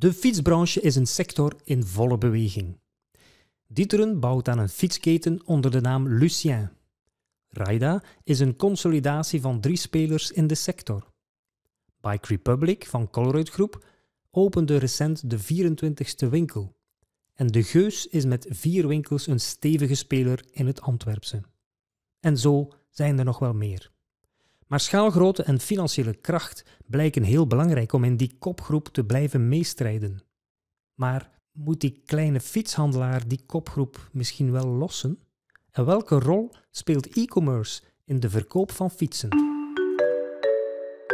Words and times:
De 0.00 0.12
fietsbranche 0.12 0.80
is 0.80 0.96
een 0.96 1.06
sector 1.06 1.56
in 1.64 1.84
volle 1.84 2.18
beweging. 2.18 2.80
Dieteren 3.66 4.20
bouwt 4.20 4.48
aan 4.48 4.58
een 4.58 4.68
fietsketen 4.68 5.46
onder 5.46 5.70
de 5.70 5.80
naam 5.80 6.08
Lucien. 6.08 6.70
Raida 7.48 8.02
is 8.24 8.40
een 8.40 8.56
consolidatie 8.56 9.40
van 9.40 9.60
drie 9.60 9.76
spelers 9.76 10.30
in 10.30 10.46
de 10.46 10.54
sector. 10.54 11.12
Bike 12.00 12.26
Republic 12.26 12.86
van 12.86 13.10
Colruyt 13.10 13.48
Groep 13.48 13.84
opende 14.30 14.76
recent 14.76 15.30
de 15.30 15.38
24ste 15.38 16.28
winkel. 16.28 16.76
En 17.34 17.46
De 17.46 17.62
Geus 17.62 18.06
is 18.06 18.24
met 18.24 18.46
vier 18.48 18.88
winkels 18.88 19.26
een 19.26 19.40
stevige 19.40 19.94
speler 19.94 20.44
in 20.50 20.66
het 20.66 20.80
Antwerpse. 20.80 21.42
En 22.20 22.38
zo 22.38 22.72
zijn 22.90 23.18
er 23.18 23.24
nog 23.24 23.38
wel 23.38 23.54
meer. 23.54 23.90
Maar 24.70 24.80
schaalgrootte 24.80 25.42
en 25.42 25.60
financiële 25.60 26.14
kracht 26.14 26.64
blijken 26.86 27.22
heel 27.22 27.46
belangrijk 27.46 27.92
om 27.92 28.04
in 28.04 28.16
die 28.16 28.36
kopgroep 28.38 28.88
te 28.88 29.04
blijven 29.04 29.48
meestrijden. 29.48 30.22
Maar 30.94 31.30
moet 31.52 31.80
die 31.80 32.02
kleine 32.06 32.40
fietshandelaar 32.40 33.28
die 33.28 33.40
kopgroep 33.46 34.08
misschien 34.12 34.52
wel 34.52 34.66
lossen? 34.66 35.18
En 35.70 35.84
welke 35.84 36.18
rol 36.18 36.50
speelt 36.70 37.16
e-commerce 37.16 37.82
in 38.04 38.20
de 38.20 38.30
verkoop 38.30 38.72
van 38.72 38.90
fietsen? 38.90 39.28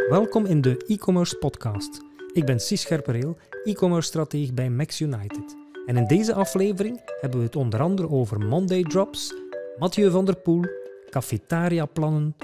Welkom 0.09 0.45
in 0.45 0.61
de 0.61 0.77
e-commerce 0.87 1.37
podcast. 1.37 2.01
Ik 2.33 2.45
ben 2.45 2.59
Cies 2.59 2.81
Scherpereel, 2.81 3.37
e-commerce 3.63 4.07
stratege 4.07 4.53
bij 4.53 4.69
Max 4.69 4.99
United. 4.99 5.55
En 5.85 5.97
in 5.97 6.07
deze 6.07 6.33
aflevering 6.33 7.01
hebben 7.21 7.39
we 7.39 7.45
het 7.45 7.55
onder 7.55 7.81
andere 7.81 8.09
over 8.09 8.39
Monday 8.39 8.83
Drops, 8.83 9.33
Mathieu 9.77 10.11
van 10.11 10.25
der 10.25 10.35
Poel, 10.35 10.65
cafetaria-plannen, 11.09 12.35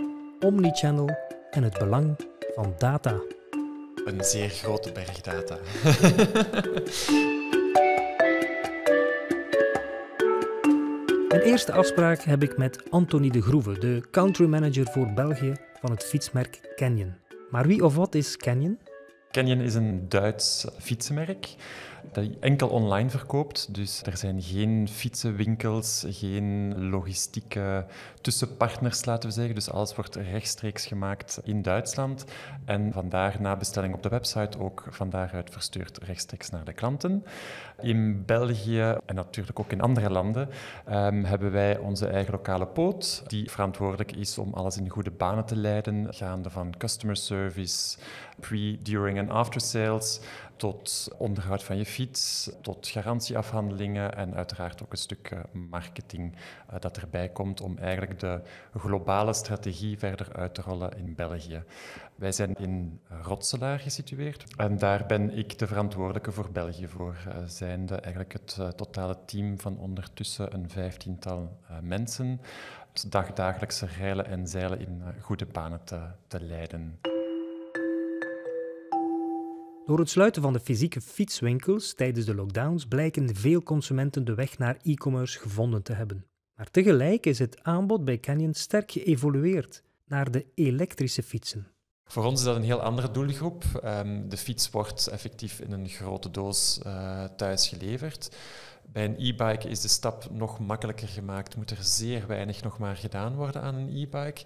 omnichannel 0.44 1.10
en 1.52 1.64
het 1.64 1.78
belang 1.78 2.16
van 2.56 2.74
data. 2.78 3.22
Een 4.06 4.24
zeer 4.24 4.50
grote 4.50 4.92
berg 4.92 5.22
data. 5.22 5.58
Mijn 11.30 11.42
eerste 11.42 11.72
afspraak 11.72 12.22
heb 12.22 12.44
ik 12.44 12.58
met 12.58 12.84
Anthony 12.90 13.30
de 13.30 13.42
Groeve, 13.42 13.78
de 13.78 14.04
country 14.12 14.46
manager 14.46 14.86
voor 14.86 15.14
België 15.14 15.54
van 15.82 15.92
het 15.92 16.04
fietsmerk 16.04 16.74
Canyon. 16.76 17.14
Maar 17.50 17.68
wie 17.68 17.84
of 17.86 17.96
wat 17.96 18.16
is 18.16 18.38
Canyon? 18.38 18.80
Canyon 19.34 19.62
is 19.62 19.76
een 19.76 20.10
Duits 20.10 20.66
fietsenmerk 20.80 21.56
dat 22.12 22.26
enkel 22.40 22.68
online 22.70 23.10
verkoopt. 23.10 23.74
Dus 23.74 24.02
er 24.04 24.18
zijn 24.18 24.42
geen 24.42 24.88
fietsenwinkels, 24.92 26.06
geen 26.08 26.76
logistieke 26.90 27.86
tussenpartners, 28.22 29.06
laten 29.06 29.30
we 29.30 29.36
zeggen. 29.36 29.56
Dus 29.56 29.72
alles 29.72 29.96
wordt 29.96 30.16
rechtstreeks 30.16 30.86
gemaakt 30.86 31.40
in 31.44 31.62
Duitsland. 31.62 32.26
En 32.66 32.92
vandaar 32.94 33.36
na 33.40 33.56
bestelling 33.56 33.94
op 33.94 34.04
de 34.04 34.10
website 34.10 34.60
ook 34.60 34.88
van 34.90 35.10
daaruit 35.10 35.50
verstuurd 35.50 35.98
rechtstreeks 35.98 36.50
naar 36.50 36.66
de 36.66 36.74
klanten. 36.74 37.26
In 37.82 38.26
België 38.26 38.96
en 39.06 39.16
natuurlijk 39.16 39.60
ook 39.60 39.72
in 39.72 39.82
andere 39.82 40.10
landen 40.10 40.50
um, 40.90 41.24
hebben 41.24 41.52
wij 41.52 41.78
onze 41.78 42.08
eigen 42.08 42.32
lokale 42.32 42.68
poot, 42.68 43.24
die 43.28 43.52
verantwoordelijk 43.52 44.12
is 44.12 44.38
om 44.38 44.54
alles 44.54 44.78
in 44.78 44.90
goede 44.90 45.12
banen 45.12 45.46
te 45.46 45.56
leiden, 45.56 46.14
gaande 46.14 46.50
van 46.50 46.74
customer 46.78 47.16
service, 47.16 47.98
pre, 48.40 48.78
during 48.82 49.18
en 49.18 49.30
after 49.30 49.62
sales, 49.62 50.20
tot 50.56 51.08
onderhoud 51.18 51.64
van 51.64 51.78
je 51.78 51.86
fiets, 51.86 52.52
tot 52.62 52.88
garantieafhandelingen 52.88 54.16
en 54.16 54.36
uiteraard 54.36 54.84
ook 54.84 54.92
een 54.92 54.98
stuk 54.98 55.32
eh, 55.32 55.40
marketing 55.52 56.34
uh, 56.34 56.80
dat 56.80 56.98
erbij 56.98 57.30
komt 57.30 57.62
om 57.62 57.78
eigenlijk 57.78 58.20
de 58.20 58.42
globale 58.78 59.34
strategie 59.34 59.98
verder 59.98 60.34
uit 60.34 60.54
te 60.54 60.62
rollen 60.62 60.98
in 60.98 61.16
België. 61.16 61.64
Wij 62.16 62.32
zijn 62.32 62.56
in 62.56 63.00
Rotselaar 63.22 63.80
gesitueerd 63.80 64.56
en 64.56 64.78
daar 64.78 65.06
ben 65.06 65.38
ik 65.38 65.60
de 65.60 65.68
verantwoordelijke 65.68 66.32
voor 66.32 66.52
België 66.52 66.88
voor, 66.88 67.16
uh, 67.28 67.36
zijnde 67.46 67.96
eigenlijk 67.96 68.34
het 68.34 68.78
totale 68.78 69.18
team 69.26 69.60
van 69.60 69.78
ondertussen 69.78 70.54
een 70.54 70.70
vijftiental 70.70 71.58
mensen, 71.82 72.42
dagdagelijkse 73.10 73.86
reilen 73.86 74.26
en 74.26 74.48
zeilen 74.48 74.80
in 74.80 75.04
goede 75.22 75.46
banen 75.46 75.84
te, 75.84 76.00
te 76.28 76.42
leiden. 76.42 77.00
Door 79.86 80.00
het 80.00 80.10
sluiten 80.10 80.42
van 80.42 80.54
de 80.54 80.60
fysieke 80.60 81.02
fietswinkels 81.02 81.94
tijdens 81.94 82.26
de 82.26 82.36
lockdowns 82.36 82.86
blijken 82.86 83.36
veel 83.36 83.64
consumenten 83.64 84.26
de 84.26 84.34
weg 84.34 84.58
naar 84.58 84.78
e-commerce 84.84 85.40
gevonden 85.40 85.84
te 85.84 85.94
hebben. 85.94 86.26
Maar 86.56 86.72
tegelijk 86.72 87.26
is 87.26 87.40
het 87.40 87.64
aanbod 87.64 88.06
bij 88.06 88.20
Canyon 88.20 88.54
sterk 88.54 88.92
geëvolueerd 88.92 89.84
naar 90.06 90.32
de 90.32 90.46
elektrische 90.56 91.24
fietsen. 91.24 91.68
Voor 92.06 92.26
ons 92.26 92.40
is 92.40 92.46
dat 92.46 92.56
een 92.56 92.64
heel 92.64 92.82
andere 92.82 93.12
doelgroep. 93.12 93.64
Um, 93.84 94.30
de 94.30 94.38
fiets 94.38 94.70
wordt 94.70 95.08
effectief 95.08 95.60
in 95.60 95.72
een 95.72 95.90
grote 95.90 96.32
doos 96.32 96.80
uh, 96.86 97.24
thuis 97.24 97.68
geleverd. 97.68 98.36
Bij 98.86 99.06
een 99.06 99.16
e-bike 99.18 99.70
is 99.70 99.82
de 99.82 99.88
stap 99.88 100.32
nog 100.32 100.60
makkelijker 100.60 101.08
gemaakt, 101.08 101.56
moet 101.56 101.72
er 101.72 101.78
zeer 101.84 102.28
weinig 102.28 102.64
nog 102.64 102.78
maar 102.78 102.96
gedaan 102.96 103.36
worden 103.36 103.62
aan 103.62 103.76
een 103.76 103.90
e-bike. 103.90 104.44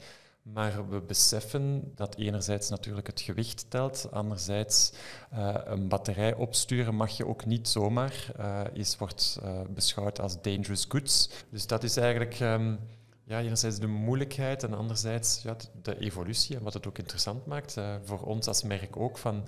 Maar 0.54 0.90
we 0.90 1.02
beseffen 1.02 1.92
dat 1.96 2.16
enerzijds 2.16 2.70
natuurlijk 2.70 3.08
het 3.08 3.22
gewicht 3.22 3.66
telt, 3.70 4.08
anderzijds 4.12 4.92
uh, 5.34 5.56
een 5.64 5.88
batterij 5.88 6.34
opsturen 6.34 6.96
mag 6.96 7.18
je 7.18 7.28
ook 7.28 7.46
niet 7.46 7.68
zomaar, 7.68 8.32
uh, 8.40 8.62
is, 8.74 8.98
wordt 8.98 9.40
uh, 9.44 9.62
beschouwd 9.70 10.20
als 10.20 10.42
dangerous 10.42 10.86
goods. 10.90 11.30
Dus 11.50 11.68
dat 11.68 11.84
is 11.84 11.98
eigenlijk 11.98 12.40
um, 12.40 12.80
ja, 13.24 13.40
enerzijds 13.40 13.80
de 13.80 13.88
moeilijkheid 13.88 14.64
en 14.64 14.74
anderzijds 14.74 15.42
ja, 15.42 15.56
de 15.82 16.00
evolutie 16.00 16.56
en 16.56 16.64
wat 16.64 16.74
het 16.74 16.88
ook 16.88 16.98
interessant 16.98 17.46
maakt 17.46 17.76
voor 18.04 18.20
ons 18.20 18.48
als 18.48 18.64
merk 18.64 18.98
ook 18.98 19.18
van 19.18 19.48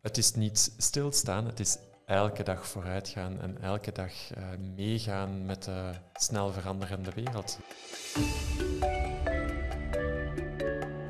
het 0.00 0.18
is 0.18 0.34
niet 0.34 0.74
stilstaan, 0.76 1.46
het 1.46 1.60
is 1.60 1.78
elke 2.06 2.42
dag 2.42 2.66
vooruit 2.66 3.08
gaan 3.08 3.40
en 3.40 3.62
elke 3.62 3.92
dag 3.92 4.12
meegaan 4.74 5.46
met 5.46 5.64
de 5.64 5.90
snel 6.12 6.52
veranderende 6.52 7.10
wereld. 7.14 7.58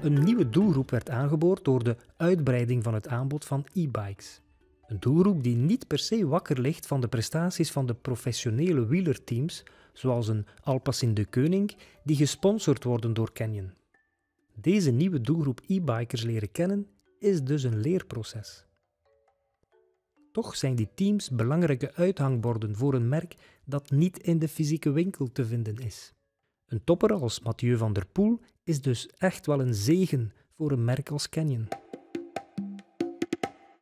Een 0.08 0.24
nieuwe 0.24 0.48
doelgroep 0.48 0.90
werd 0.90 1.10
aangeboord 1.10 1.64
door 1.64 1.84
de 1.84 1.96
uitbreiding 2.16 2.82
van 2.82 2.94
het 2.94 3.08
aanbod 3.08 3.44
van 3.44 3.66
e-bikes. 3.72 4.40
Een 4.86 5.00
doelgroep 5.00 5.42
die 5.42 5.56
niet 5.56 5.86
per 5.86 5.98
se 5.98 6.26
wakker 6.26 6.60
ligt 6.60 6.86
van 6.86 7.00
de 7.00 7.08
prestaties 7.08 7.70
van 7.70 7.86
de 7.86 7.94
professionele 7.94 8.86
wielerteams, 8.86 9.62
zoals 9.92 10.28
een 10.28 10.46
Alpacin 10.62 11.14
de 11.14 11.24
Keuning, 11.24 11.76
die 12.04 12.16
gesponsord 12.16 12.84
worden 12.84 13.14
door 13.14 13.32
Canyon. 13.32 13.72
Deze 14.54 14.90
nieuwe 14.90 15.20
doelgroep 15.20 15.60
e-bikers 15.66 16.22
leren 16.22 16.50
kennen 16.50 16.86
is 17.18 17.42
dus 17.42 17.62
een 17.62 17.80
leerproces. 17.80 18.66
Toch 20.32 20.56
zijn 20.56 20.74
die 20.74 20.88
teams 20.94 21.30
belangrijke 21.30 21.94
uithangborden 21.94 22.76
voor 22.76 22.94
een 22.94 23.08
merk 23.08 23.34
dat 23.64 23.90
niet 23.90 24.18
in 24.18 24.38
de 24.38 24.48
fysieke 24.48 24.90
winkel 24.90 25.32
te 25.32 25.46
vinden 25.46 25.76
is. 25.76 26.12
Een 26.68 26.84
topper 26.84 27.12
als 27.12 27.40
Mathieu 27.40 27.76
van 27.76 27.92
der 27.92 28.06
Poel 28.06 28.40
is 28.64 28.80
dus 28.80 29.08
echt 29.18 29.46
wel 29.46 29.60
een 29.60 29.74
zegen 29.74 30.32
voor 30.56 30.72
een 30.72 30.84
merk 30.84 31.10
als 31.10 31.28
Canyon. 31.28 31.68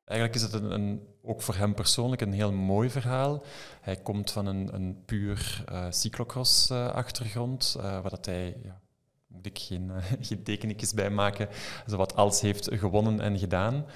Eigenlijk 0.05 0.39
is 0.39 0.43
het 0.43 0.53
een, 0.53 1.03
ook 1.23 1.43
voor 1.43 1.55
hem 1.55 1.75
persoonlijk 1.75 2.23
een 2.23 2.33
heel 2.33 2.53
mooi 2.53 2.91
verhaal. 2.91 3.43
Hij 3.81 3.97
komt 3.97 4.31
van 4.31 4.47
een, 4.47 4.75
een 4.75 5.03
puur 5.05 5.65
uh, 5.73 5.87
cyclocross-achtergrond, 5.91 7.75
uh, 7.77 7.83
waar 7.83 8.11
dat 8.11 8.27
hij, 8.27 8.57
ja, 8.63 8.81
moet 9.27 9.47
ik 9.47 9.59
geen, 9.59 9.91
geen 10.21 10.43
tekeningetjes 10.43 10.95
bij 10.95 11.11
maken, 11.11 11.49
wat 11.87 12.15
alles 12.15 12.41
heeft 12.41 12.69
gewonnen 12.73 13.21
en 13.21 13.39
gedaan. 13.39 13.87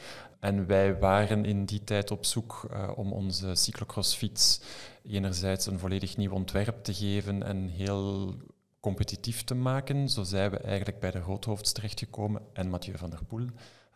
En 0.41 0.67
wij 0.67 0.99
waren 0.99 1.45
in 1.45 1.65
die 1.65 1.85
tijd 1.85 2.11
op 2.11 2.25
zoek 2.25 2.69
om 2.95 3.13
onze 3.13 3.55
cyclocrossfiets 3.55 4.61
enerzijds 5.03 5.67
een 5.67 5.79
volledig 5.79 6.17
nieuw 6.17 6.33
ontwerp 6.33 6.85
te 6.85 6.95
geven 6.95 7.43
en 7.43 7.69
heel 7.69 8.35
competitief 8.81 9.45
te 9.45 9.55
maken. 9.55 10.09
Zo 10.09 10.23
zijn 10.23 10.51
we 10.51 10.59
eigenlijk 10.59 11.01
bij 11.01 11.11
de 11.11 11.19
Roodhoofds 11.19 11.73
terechtgekomen 11.73 12.43
en 12.53 12.69
Mathieu 12.69 12.99
van 12.99 13.11
der 13.11 13.25
Poel 13.25 13.47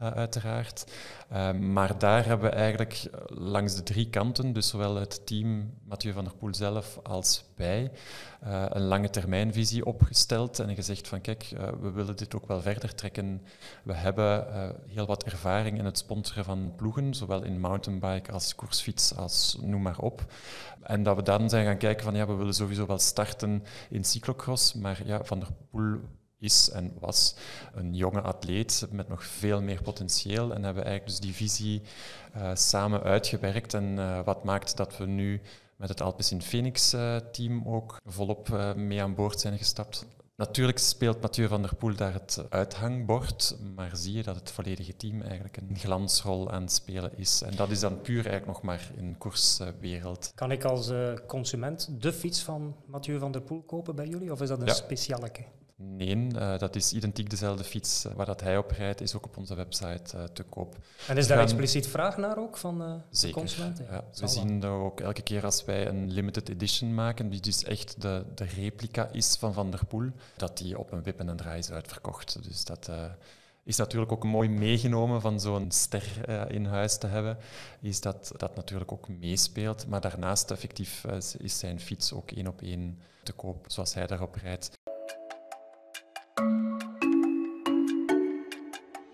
uh, 0.04 0.10
uiteraard. 0.10 0.84
Uh, 1.32 1.52
maar 1.52 1.98
daar 1.98 2.26
hebben 2.26 2.50
we 2.50 2.56
eigenlijk 2.56 3.10
langs 3.26 3.74
de 3.74 3.82
drie 3.82 4.10
kanten, 4.10 4.52
dus 4.52 4.68
zowel 4.68 4.94
het 4.94 5.26
team 5.26 5.74
Mathieu 5.84 6.12
van 6.12 6.24
der 6.24 6.34
Poel 6.34 6.54
zelf 6.54 6.98
als 7.02 7.44
wij, 7.56 7.90
een 8.68 8.82
lange 8.82 9.10
termijnvisie 9.10 9.86
opgesteld 9.86 10.58
en 10.58 10.74
gezegd 10.74 11.08
van 11.08 11.20
kijk, 11.20 11.48
we 11.80 11.90
willen 11.90 12.16
dit 12.16 12.34
ook 12.34 12.46
wel 12.46 12.60
verder 12.60 12.94
trekken. 12.94 13.42
We 13.82 13.94
hebben 13.94 14.46
heel 14.86 15.06
wat 15.06 15.24
ervaring 15.24 15.78
in 15.78 15.84
het 15.84 15.98
sponsoren 15.98 16.44
van 16.44 16.72
ploegen, 16.76 17.14
zowel 17.14 17.42
in 17.42 17.60
mountainbike 17.60 18.32
als 18.32 18.54
koersfiets 18.54 19.16
als 19.16 19.58
noem 19.62 19.82
maar 19.82 19.98
op. 19.98 20.24
En 20.82 21.02
dat 21.02 21.16
we 21.16 21.22
dan 21.22 21.48
zijn 21.48 21.66
gaan 21.66 21.78
kijken 21.78 22.04
van 22.04 22.14
ja, 22.14 22.26
we 22.26 22.34
willen 22.34 22.54
sowieso 22.54 22.86
wel 22.86 22.98
starten 22.98 23.64
in 23.90 24.04
cyclocross, 24.04 24.74
maar 24.74 25.00
ja, 25.04 25.24
Van 25.24 25.38
der 25.38 25.48
Poel 25.70 26.00
is 26.44 26.70
en 26.70 26.92
was 26.98 27.34
een 27.74 27.94
jonge 27.94 28.20
atleet 28.20 28.86
met 28.90 29.08
nog 29.08 29.24
veel 29.24 29.62
meer 29.62 29.82
potentieel. 29.82 30.54
En 30.54 30.62
hebben 30.62 30.84
eigenlijk 30.84 31.06
dus 31.06 31.28
die 31.28 31.34
visie 31.48 31.82
uh, 32.36 32.50
samen 32.54 33.02
uitgewerkt. 33.02 33.74
En 33.74 33.96
uh, 33.96 34.24
wat 34.24 34.44
maakt 34.44 34.76
dat 34.76 34.96
we 34.96 35.06
nu 35.06 35.40
met 35.76 35.88
het 35.88 36.02
Alpecin 36.02 36.42
Phoenix 36.42 36.94
uh, 36.94 37.16
team 37.16 37.68
ook 37.68 38.00
volop 38.04 38.74
mee 38.76 39.02
aan 39.02 39.14
boord 39.14 39.40
zijn 39.40 39.58
gestapt. 39.58 40.06
Natuurlijk 40.36 40.78
speelt 40.78 41.20
Mathieu 41.20 41.48
van 41.48 41.62
der 41.62 41.74
Poel 41.74 41.94
daar 41.96 42.12
het 42.12 42.46
uithangbord, 42.48 43.56
maar 43.74 43.90
zie 43.96 44.12
je 44.12 44.22
dat 44.22 44.36
het 44.36 44.50
volledige 44.50 44.96
team 44.96 45.22
eigenlijk 45.22 45.56
een 45.56 45.76
glansrol 45.76 46.50
aan 46.50 46.62
het 46.62 46.72
spelen 46.72 47.18
is. 47.18 47.42
En 47.42 47.56
dat 47.56 47.70
is 47.70 47.80
dan 47.80 48.00
puur 48.00 48.26
eigenlijk 48.26 48.46
nog 48.46 48.62
maar 48.62 48.90
in 48.96 49.18
koerswereld. 49.18 50.32
Kan 50.34 50.50
ik 50.50 50.64
als 50.64 50.92
consument 51.26 52.02
de 52.02 52.12
fiets 52.12 52.42
van 52.42 52.76
Mathieu 52.86 53.18
van 53.18 53.32
der 53.32 53.42
Poel 53.42 53.62
kopen 53.62 53.94
bij 53.94 54.06
jullie, 54.06 54.32
of 54.32 54.40
is 54.40 54.48
dat 54.48 54.60
een 54.60 54.66
ja. 54.66 54.72
specialeke? 54.72 55.44
Nee, 55.76 56.16
uh, 56.16 56.58
dat 56.58 56.76
is 56.76 56.92
identiek 56.92 57.30
dezelfde 57.30 57.64
fiets 57.64 58.06
waar 58.14 58.26
dat 58.26 58.40
hij 58.40 58.58
op 58.58 58.70
rijdt, 58.70 59.00
is 59.00 59.14
ook 59.14 59.26
op 59.26 59.36
onze 59.36 59.54
website 59.54 60.16
uh, 60.16 60.22
te 60.22 60.42
koop. 60.42 60.76
En 61.08 61.16
is 61.16 61.26
daar 61.26 61.36
gaan... 61.36 61.46
expliciet 61.46 61.86
vraag 61.86 62.16
naar 62.16 62.38
ook 62.38 62.56
van 62.56 62.82
uh, 62.82 62.94
Zeker. 63.10 63.36
consumenten? 63.36 63.86
Ja, 63.90 64.04
we 64.14 64.28
zien 64.28 64.60
dat 64.60 64.70
ook 64.70 65.00
elke 65.00 65.22
keer 65.22 65.44
als 65.44 65.64
wij 65.64 65.86
een 65.88 66.10
limited 66.12 66.48
edition 66.48 66.94
maken, 66.94 67.28
die 67.28 67.40
dus 67.40 67.64
echt 67.64 68.00
de, 68.02 68.24
de 68.34 68.44
replica 68.44 69.08
is 69.12 69.36
van 69.36 69.54
Van 69.54 69.70
der 69.70 69.86
Poel, 69.86 70.10
dat 70.36 70.58
die 70.58 70.78
op 70.78 70.92
een 70.92 71.02
wip 71.02 71.20
en 71.20 71.28
een 71.28 71.36
draai 71.36 71.58
is 71.58 71.70
uitverkocht. 71.70 72.42
Dus 72.42 72.64
dat 72.64 72.90
is 73.64 73.76
natuurlijk 73.76 74.12
ook 74.12 74.24
mooi 74.24 74.48
meegenomen 74.48 75.20
van 75.20 75.40
zo'n 75.40 75.70
ster 75.70 76.28
in 76.50 76.64
huis 76.64 76.98
te 76.98 77.06
hebben, 77.06 77.38
is 77.80 78.00
dat 78.00 78.32
dat 78.36 78.56
natuurlijk 78.56 78.92
ook 78.92 79.08
meespeelt. 79.08 79.86
Maar 79.86 80.00
daarnaast 80.00 80.50
effectief 80.50 81.04
is 81.38 81.58
zijn 81.58 81.80
fiets 81.80 82.12
ook 82.12 82.30
één 82.30 82.46
op 82.46 82.62
één 82.62 83.00
te 83.22 83.32
koop, 83.32 83.64
zoals 83.68 83.94
hij 83.94 84.06
daarop 84.06 84.34
rijdt. 84.34 84.70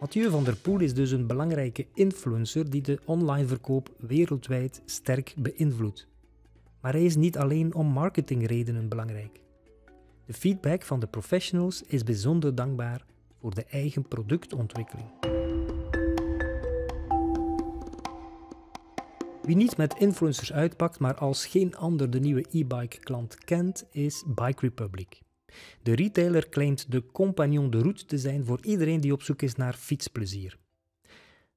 Mathieu 0.00 0.30
van 0.30 0.44
der 0.44 0.56
Poel 0.56 0.80
is 0.80 0.94
dus 0.94 1.10
een 1.10 1.26
belangrijke 1.26 1.86
influencer 1.94 2.70
die 2.70 2.82
de 2.82 2.98
online 3.04 3.46
verkoop 3.46 3.90
wereldwijd 3.98 4.82
sterk 4.84 5.34
beïnvloedt. 5.36 6.06
Maar 6.80 6.92
hij 6.92 7.04
is 7.04 7.16
niet 7.16 7.38
alleen 7.38 7.74
om 7.74 7.86
marketingredenen 7.86 8.88
belangrijk. 8.88 9.40
De 10.26 10.32
feedback 10.32 10.82
van 10.82 11.00
de 11.00 11.06
professionals 11.06 11.82
is 11.82 12.04
bijzonder 12.04 12.54
dankbaar 12.54 13.04
voor 13.40 13.54
de 13.54 13.64
eigen 13.64 14.08
productontwikkeling. 14.08 15.08
Wie 19.42 19.56
niet 19.56 19.76
met 19.76 19.98
influencers 19.98 20.52
uitpakt, 20.52 20.98
maar 20.98 21.14
als 21.14 21.46
geen 21.46 21.76
ander 21.76 22.10
de 22.10 22.20
nieuwe 22.20 22.44
e-bike 22.50 22.98
klant 22.98 23.44
kent, 23.44 23.86
is 23.90 24.24
Bike 24.26 24.60
Republic. 24.60 25.20
De 25.82 25.94
retailer 25.94 26.48
claimt 26.48 26.92
de 26.92 27.06
compagnon 27.12 27.70
de 27.70 27.78
route 27.78 28.04
te 28.04 28.18
zijn 28.18 28.44
voor 28.44 28.58
iedereen 28.62 29.00
die 29.00 29.12
op 29.12 29.22
zoek 29.22 29.42
is 29.42 29.54
naar 29.54 29.74
fietsplezier. 29.74 30.58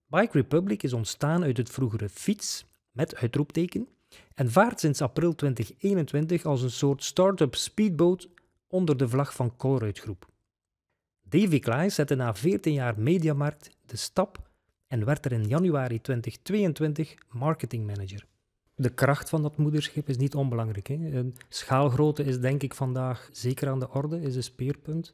Bike 0.08 0.38
Republic 0.38 0.84
is 0.84 0.94
ontstaan 0.94 1.44
uit 1.44 1.58
het 1.58 1.70
vroegere 1.70 2.10
fiets, 2.10 2.66
met 2.92 3.16
uitroepteken, 3.16 3.88
en 4.34 4.52
vaart 4.52 4.80
sinds 4.80 5.02
april 5.02 5.36
2021 5.36 6.46
als 6.46 6.62
een 6.62 6.72
soort 6.72 7.04
start-up 7.04 7.56
speedboat 7.56 8.30
onder 8.68 8.98
de 8.98 9.10
vlag 9.10 9.34
van 9.34 9.56
Colruyt 9.58 10.00
Groep. 10.00 10.28
Davy 11.22 11.60
Klaes 11.60 11.96
zette 11.96 12.16
na 12.16 12.36
14 12.36 12.74
jaar 12.74 13.00
mediamarkt 13.00 13.70
de 13.86 13.98
stap 13.98 14.50
en 14.88 15.06
werd 15.06 15.26
er 15.26 15.32
in 15.32 15.48
januari 15.48 16.02
2022 16.02 17.16
marketingmanager 17.30 18.26
de 18.76 18.90
kracht 18.90 19.30
van 19.30 19.42
dat 19.42 19.58
moederschip 19.58 20.10
is 20.10 20.18
niet 20.18 20.36
onbelangrijk. 20.36 20.88
Hè. 20.88 21.24
Schaalgrootte 21.50 22.24
is 22.24 22.40
denk 22.40 22.64
ik 22.64 22.74
vandaag 22.74 23.30
zeker 23.32 23.70
aan 23.70 23.80
de 23.80 23.90
orde, 23.90 24.22
is 24.22 24.36
een 24.36 24.44
speerpunt. 24.44 25.14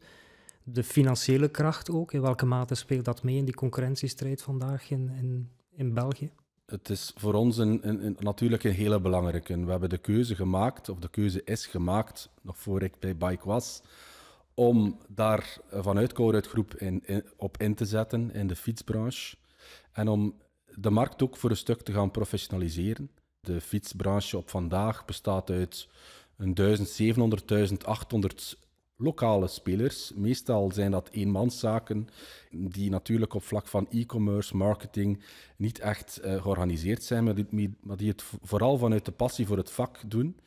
De 0.64 0.84
financiële 0.84 1.50
kracht 1.50 1.92
ook, 1.92 2.14
in 2.14 2.22
welke 2.22 2.46
mate 2.46 2.76
speelt 2.76 3.06
dat 3.06 3.24
mee 3.24 3.36
in 3.36 3.46
die 3.46 3.54
concurrentiestrijd 3.54 4.42
vandaag 4.42 4.90
in, 4.90 5.10
in, 5.10 5.50
in 5.76 5.94
België? 5.94 6.32
Het 6.66 6.90
is 6.90 7.14
voor 7.16 7.34
ons 7.34 7.58
een, 7.58 7.88
een, 7.88 8.18
natuurlijk 8.20 8.64
een 8.64 8.72
hele 8.72 9.00
belangrijke. 9.00 9.66
We 9.66 9.72
hebben 9.72 9.90
de 9.90 9.98
keuze 9.98 10.36
gemaakt, 10.36 10.90
of 10.90 11.00
de 11.00 11.10
keuze 11.10 11.44
is 11.44 11.66
gemaakt, 11.66 12.30
nog 12.42 12.58
voor 12.58 12.82
ik 12.82 13.00
bij 13.00 13.18
Bike 13.18 13.48
was, 13.48 13.82
om 14.54 14.98
daar 15.08 15.58
vanuit 15.72 16.14
Colruyt 16.14 16.48
Groep 16.48 16.76
in, 16.76 17.04
op 17.38 17.58
in 17.58 17.76
te 17.76 17.86
zetten 17.86 18.34
in 18.34 18.48
de 18.48 18.56
fietsbranche. 18.56 19.36
En 19.92 20.08
om 20.08 20.36
de 20.76 20.90
markt 20.90 21.24
ook 21.24 21.38
voor 21.38 21.50
een 21.50 21.58
stuk 21.58 21.82
te 21.82 21.92
gaan 21.92 22.12
professionaliseren. 22.12 23.10
De 23.42 23.62
fietsbranche 23.62 24.38
op 24.38 24.50
vandaag 24.50 25.06
bestaat 25.06 25.50
uit 25.50 25.88
een 26.38 26.54
1700, 26.54 27.48
1800 27.48 28.58
lokale 29.00 29.48
spelers. 29.48 30.12
Meestal 30.16 30.72
zijn 30.72 30.92
dat 30.92 31.10
eenmanszaken 31.10 32.08
die 32.52 32.90
natuurlijk 32.90 33.34
op 33.34 33.44
vlak 33.44 33.68
van 33.68 33.88
e-commerce, 33.90 34.58
marketing 34.58 35.24
niet 35.58 35.80
echt 35.80 36.20
uh, 36.24 36.42
georganiseerd 36.42 37.04
zijn, 37.04 37.24
maar 37.24 37.36
die, 37.36 37.78
maar 37.82 37.98
die, 37.98 38.10
het 38.10 38.24
vooral 38.42 38.78
vanuit 38.78 39.06
de 39.06 39.12
passie 39.12 39.46
voor 39.46 39.58
het 39.58 39.72
vak 39.72 40.00
doen. 40.08 40.40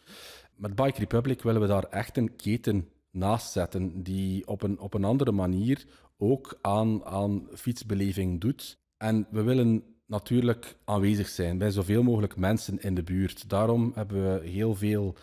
Met 0.56 0.75
Bike 0.75 0.99
Republic 0.99 1.43
willen 1.43 1.61
we 1.61 1.67
daar 1.67 1.85
echt 1.85 2.17
een 2.17 2.37
keten 2.37 2.88
naast 3.11 3.53
zetten 3.53 4.03
die 4.03 4.47
op 4.47 4.62
een, 4.62 4.79
op 4.79 4.95
een 4.95 5.05
andere 5.05 5.33
manier 5.33 5.85
ook 6.19 6.59
aan, 6.61 7.05
aan 7.05 7.49
fietsbeleving 7.55 8.41
doet. 8.41 8.79
En 8.97 9.27
we 9.31 9.43
willen 9.43 9.85
natuurlijk 10.12 10.76
aanwezig 10.85 11.29
zijn 11.29 11.59
bij 11.59 11.70
zoveel 11.70 12.03
mogelijk 12.03 12.37
mensen 12.37 12.81
in 12.81 12.94
de 12.94 13.03
buurt. 13.03 13.49
Daarom 13.49 13.93
hebben 13.94 14.41
we 14.41 14.49
heel 14.49 14.75
veel 14.75 15.14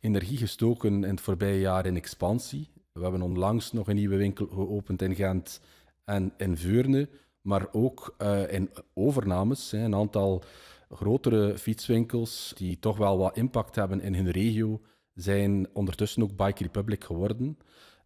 energie 0.00 0.36
gestoken 0.36 1.04
in 1.04 1.10
het 1.10 1.20
voorbije 1.20 1.60
jaar 1.60 1.86
in 1.86 1.96
expansie. 1.96 2.68
We 2.92 3.02
hebben 3.02 3.22
onlangs 3.22 3.72
nog 3.72 3.88
een 3.88 3.94
nieuwe 3.94 4.16
winkel 4.16 4.46
geopend 4.46 5.02
in 5.02 5.14
Gent 5.14 5.60
en 6.04 6.32
in 6.36 6.56
Veurne, 6.56 7.08
maar 7.40 7.66
ook 7.72 8.14
uh, 8.18 8.52
in 8.52 8.70
overnames. 8.94 9.70
Hè, 9.70 9.78
een 9.78 9.94
aantal 9.94 10.42
grotere 10.90 11.58
fietswinkels 11.58 12.52
die 12.56 12.78
toch 12.78 12.96
wel 12.96 13.18
wat 13.18 13.36
impact 13.36 13.74
hebben 13.74 14.00
in 14.00 14.14
hun 14.14 14.30
regio, 14.30 14.80
zijn 15.14 15.68
ondertussen 15.72 16.22
ook 16.22 16.36
Bike 16.36 16.62
Republic 16.62 17.04
geworden. 17.04 17.58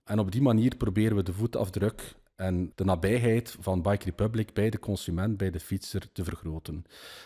En 0.04 0.18
op 0.18 0.32
die 0.32 0.42
manier 0.42 0.76
proberen 0.76 1.16
we 1.16 1.22
de 1.22 1.32
voetafdruk 1.32 2.14
en 2.38 2.72
de 2.74 2.84
nabijheid 2.84 3.56
van 3.60 3.82
Bike 3.82 4.04
Republic 4.04 4.52
bij 4.52 4.70
de 4.70 4.78
consument, 4.78 5.36
bij 5.36 5.50
de 5.50 5.60
fietser, 5.60 6.12
te 6.12 6.24
vergroten. 6.24 6.84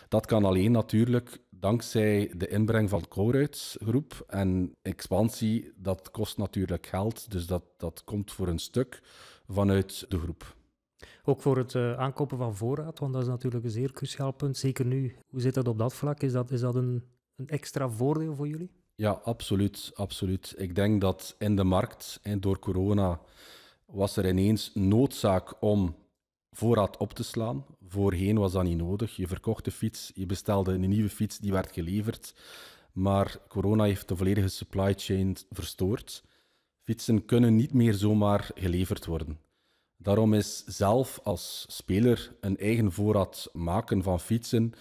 Dat 0.09 0.25
kan 0.25 0.45
alleen 0.45 0.71
natuurlijk 0.71 1.39
dankzij 1.49 2.31
de 2.37 2.47
inbreng 2.47 2.89
van 2.89 3.07
Colruyt 3.07 3.75
groep 3.79 4.23
en 4.27 4.75
expansie. 4.81 5.71
Dat 5.75 6.11
kost 6.11 6.37
natuurlijk 6.37 6.87
geld, 6.87 7.31
dus 7.31 7.47
dat, 7.47 7.63
dat 7.77 8.03
komt 8.03 8.31
voor 8.31 8.47
een 8.47 8.59
stuk 8.59 9.01
vanuit 9.47 10.05
de 10.09 10.19
groep. 10.19 10.55
Ook 11.23 11.41
voor 11.41 11.57
het 11.57 11.73
uh, 11.73 11.97
aankopen 11.97 12.37
van 12.37 12.55
voorraad, 12.55 12.99
want 12.99 13.13
dat 13.13 13.21
is 13.21 13.27
natuurlijk 13.27 13.63
een 13.63 13.71
zeer 13.71 13.91
cruciaal 13.91 14.31
punt. 14.31 14.57
Zeker 14.57 14.85
nu. 14.85 15.15
Hoe 15.29 15.41
zit 15.41 15.53
dat 15.53 15.67
op 15.67 15.77
dat 15.77 15.93
vlak? 15.93 16.21
Is 16.21 16.31
dat, 16.31 16.51
is 16.51 16.59
dat 16.59 16.75
een, 16.75 17.03
een 17.35 17.47
extra 17.47 17.89
voordeel 17.89 18.35
voor 18.35 18.47
jullie? 18.47 18.71
Ja, 18.95 19.11
absoluut, 19.11 19.91
absoluut. 19.93 20.53
Ik 20.57 20.75
denk 20.75 21.01
dat 21.01 21.35
in 21.39 21.55
de 21.55 21.63
markt 21.63 22.19
en 22.21 22.39
door 22.39 22.59
corona 22.59 23.19
was 23.93 24.17
er 24.17 24.27
ineens 24.27 24.71
noodzaak 24.73 25.61
om 25.61 25.95
voorraad 26.51 26.97
op 26.97 27.13
te 27.13 27.23
slaan. 27.23 27.65
Voorheen 27.87 28.37
was 28.37 28.51
dat 28.51 28.63
niet 28.63 28.77
nodig. 28.77 29.15
Je 29.15 29.27
verkocht 29.27 29.65
de 29.65 29.71
fiets, 29.71 30.11
je 30.13 30.25
bestelde 30.25 30.73
een 30.73 30.89
nieuwe 30.89 31.09
fiets, 31.09 31.37
die 31.37 31.51
werd 31.51 31.71
geleverd. 31.71 32.35
Maar 32.91 33.37
corona 33.47 33.83
heeft 33.83 34.07
de 34.07 34.15
volledige 34.15 34.47
supply 34.47 34.93
chain 34.97 35.37
verstoord. 35.49 36.23
Fietsen 36.81 37.25
kunnen 37.25 37.55
niet 37.55 37.73
meer 37.73 37.93
zomaar 37.93 38.51
geleverd 38.55 39.05
worden. 39.05 39.39
Daarom 39.97 40.33
is 40.33 40.63
zelf 40.65 41.19
als 41.23 41.65
speler 41.69 42.35
een 42.41 42.57
eigen 42.57 42.91
voorraad 42.91 43.49
maken 43.53 44.03
van 44.03 44.19
fietsen 44.19 44.73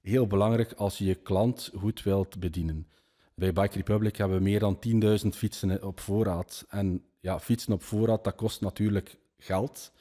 heel 0.00 0.26
belangrijk 0.26 0.72
als 0.72 0.98
je 0.98 1.04
je 1.04 1.14
klant 1.14 1.70
goed 1.78 2.02
wilt 2.02 2.38
bedienen. 2.38 2.86
Bij 3.34 3.52
Bike 3.52 3.76
Republic 3.76 4.16
hebben 4.16 4.36
we 4.36 4.42
meer 4.42 4.60
dan 4.60 4.78
10.000 5.22 5.28
fietsen 5.28 5.84
op 5.84 6.00
voorraad. 6.00 6.64
En 6.68 7.04
ja, 7.26 7.40
fietsen 7.40 7.72
op 7.72 7.82
voorraad, 7.82 8.24
dat 8.24 8.34
kost 8.34 8.60
natuurlijk 8.60 9.18
geld. 9.38 9.92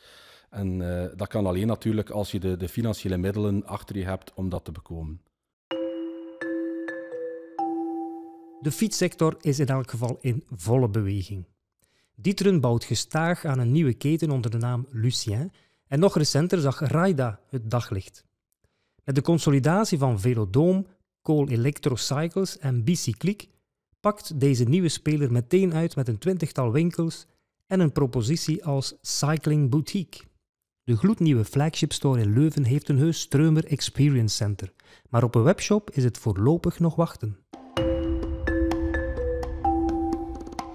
En 0.49 0.79
uh, 0.79 1.05
dat 1.15 1.27
kan 1.27 1.45
alleen 1.45 1.67
natuurlijk 1.67 2.09
als 2.09 2.31
je 2.31 2.39
de, 2.39 2.57
de 2.57 2.69
financiële 2.69 3.17
middelen 3.17 3.65
achter 3.65 3.97
je 3.97 4.03
hebt 4.03 4.33
om 4.33 4.49
dat 4.49 4.65
te 4.65 4.71
bekomen. 4.71 5.21
De 8.61 8.71
fietssector 8.71 9.35
is 9.41 9.59
in 9.59 9.67
elk 9.67 9.89
geval 9.89 10.17
in 10.21 10.43
volle 10.55 10.89
beweging. 10.89 11.45
Dieteren 12.15 12.61
bouwt 12.61 12.83
gestaag 12.83 13.45
aan 13.45 13.59
een 13.59 13.71
nieuwe 13.71 13.93
keten 13.93 14.31
onder 14.31 14.51
de 14.51 14.57
naam 14.57 14.87
Lucien 14.91 15.51
en 15.87 15.99
nog 15.99 16.17
recenter 16.17 16.59
zag 16.59 16.79
Raida 16.79 17.39
het 17.49 17.71
daglicht. 17.71 18.25
Met 19.03 19.15
de 19.15 19.21
consolidatie 19.21 19.97
van 19.97 20.19
Velodome, 20.19 20.85
Cool 21.21 21.47
Electrocycles 21.47 22.57
en 22.57 22.83
Bicyclic 22.83 23.49
pakt 24.05 24.39
deze 24.39 24.63
nieuwe 24.63 24.89
speler 24.89 25.31
meteen 25.31 25.73
uit 25.73 25.95
met 25.95 26.07
een 26.07 26.17
twintigtal 26.17 26.71
winkels 26.71 27.25
en 27.67 27.79
een 27.79 27.91
propositie 27.91 28.65
als 28.65 28.95
Cycling 29.01 29.69
Boutique. 29.69 30.23
De 30.83 30.97
gloednieuwe 30.97 31.45
flagship 31.45 31.91
store 31.91 32.21
in 32.21 32.33
Leuven 32.33 32.63
heeft 32.63 32.89
een 32.89 32.97
heus 32.97 33.19
Streumer 33.19 33.65
Experience 33.65 34.35
Center, 34.35 34.73
maar 35.09 35.23
op 35.23 35.35
een 35.35 35.43
webshop 35.43 35.91
is 35.91 36.03
het 36.03 36.17
voorlopig 36.17 36.79
nog 36.79 36.95
wachten. 36.95 37.37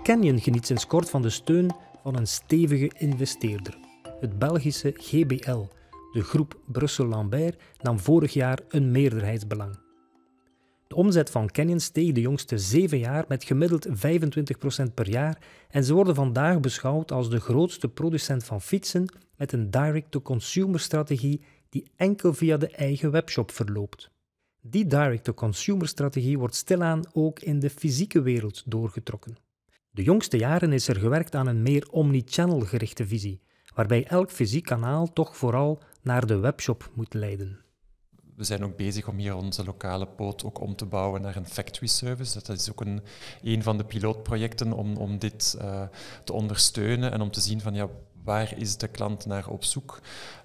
Canyon 0.03 0.41
geniet 0.41 0.67
sinds 0.67 0.87
kort 0.87 1.11
van 1.11 1.23
de 1.23 1.31
steun 1.31 1.71
van 2.03 2.17
een 2.17 2.29
stevige 2.29 2.91
investeerder, 2.99 3.79
het 4.21 4.39
Belgische 4.39 4.95
GBL. 4.97 5.67
De 6.13 6.23
groep 6.23 6.61
Brussel-Lambert 6.67 7.63
nam 7.83 7.99
vorig 7.99 8.33
jaar 8.33 8.59
een 8.69 8.91
meerderheidsbelang. 8.91 9.90
De 10.91 10.97
omzet 10.97 11.31
van 11.31 11.51
Canyon 11.51 11.81
steeg 11.81 12.13
de 12.13 12.21
jongste 12.21 12.59
zeven 12.59 12.99
jaar 12.99 13.25
met 13.29 13.45
gemiddeld 13.45 13.89
25% 13.89 13.93
per 14.95 15.09
jaar 15.09 15.39
en 15.69 15.85
ze 15.85 15.95
worden 15.95 16.15
vandaag 16.15 16.61
beschouwd 16.61 17.13
als 17.13 17.31
de 17.31 17.41
grootste 17.41 17.89
producent 17.89 18.45
van 18.45 18.61
fietsen 18.61 19.13
met 19.37 19.53
een 19.53 19.71
direct-to-consumer 19.71 20.81
strategie 20.81 21.43
die 21.69 21.91
enkel 21.97 22.35
via 22.35 22.57
de 22.57 22.69
eigen 22.69 23.11
webshop 23.11 23.51
verloopt. 23.51 24.11
Die 24.61 24.87
direct-to-consumer 24.87 25.89
strategie 25.89 26.39
wordt 26.39 26.55
stilaan 26.55 27.03
ook 27.13 27.41
in 27.41 27.61
de 27.61 27.71
fysieke 27.71 28.23
wereld 28.23 28.63
doorgetrokken. 28.67 29.37
De 29.91 30.03
jongste 30.03 30.37
jaren 30.37 30.73
is 30.73 30.89
er 30.89 30.97
gewerkt 30.97 31.35
aan 31.35 31.47
een 31.47 31.63
meer 31.63 31.89
omnichannel 31.91 32.61
gerichte 32.61 33.07
visie, 33.07 33.41
waarbij 33.75 34.07
elk 34.07 34.31
fysiek 34.31 34.65
kanaal 34.65 35.13
toch 35.13 35.37
vooral 35.37 35.83
naar 36.03 36.27
de 36.27 36.39
webshop 36.39 36.91
moet 36.95 37.15
leiden. 37.15 37.61
We 38.41 38.47
zijn 38.47 38.65
ook 38.65 38.77
bezig 38.77 39.09
om 39.09 39.17
hier 39.17 39.37
onze 39.37 39.65
lokale 39.65 40.07
poot 40.07 40.45
ook 40.45 40.61
om 40.61 40.77
te 40.77 40.85
bouwen 40.85 41.23
naar 41.23 41.37
een 41.37 41.47
factory 41.47 41.87
service. 41.87 42.41
Dat 42.43 42.49
is 42.59 42.71
ook 42.71 42.81
een, 42.81 43.03
een 43.43 43.63
van 43.63 43.77
de 43.77 43.85
pilootprojecten 43.85 44.73
om, 44.73 44.97
om 44.97 45.19
dit 45.19 45.57
uh, 45.61 45.83
te 46.25 46.33
ondersteunen 46.33 47.13
en 47.13 47.21
om 47.21 47.31
te 47.31 47.41
zien 47.41 47.61
van 47.61 47.75
ja, 47.75 47.89
waar 48.25 48.55
is 48.57 48.77
de 48.77 48.89
klant 48.89 49.27
naar 49.27 49.49
op 49.49 49.65
zoek 49.65 50.01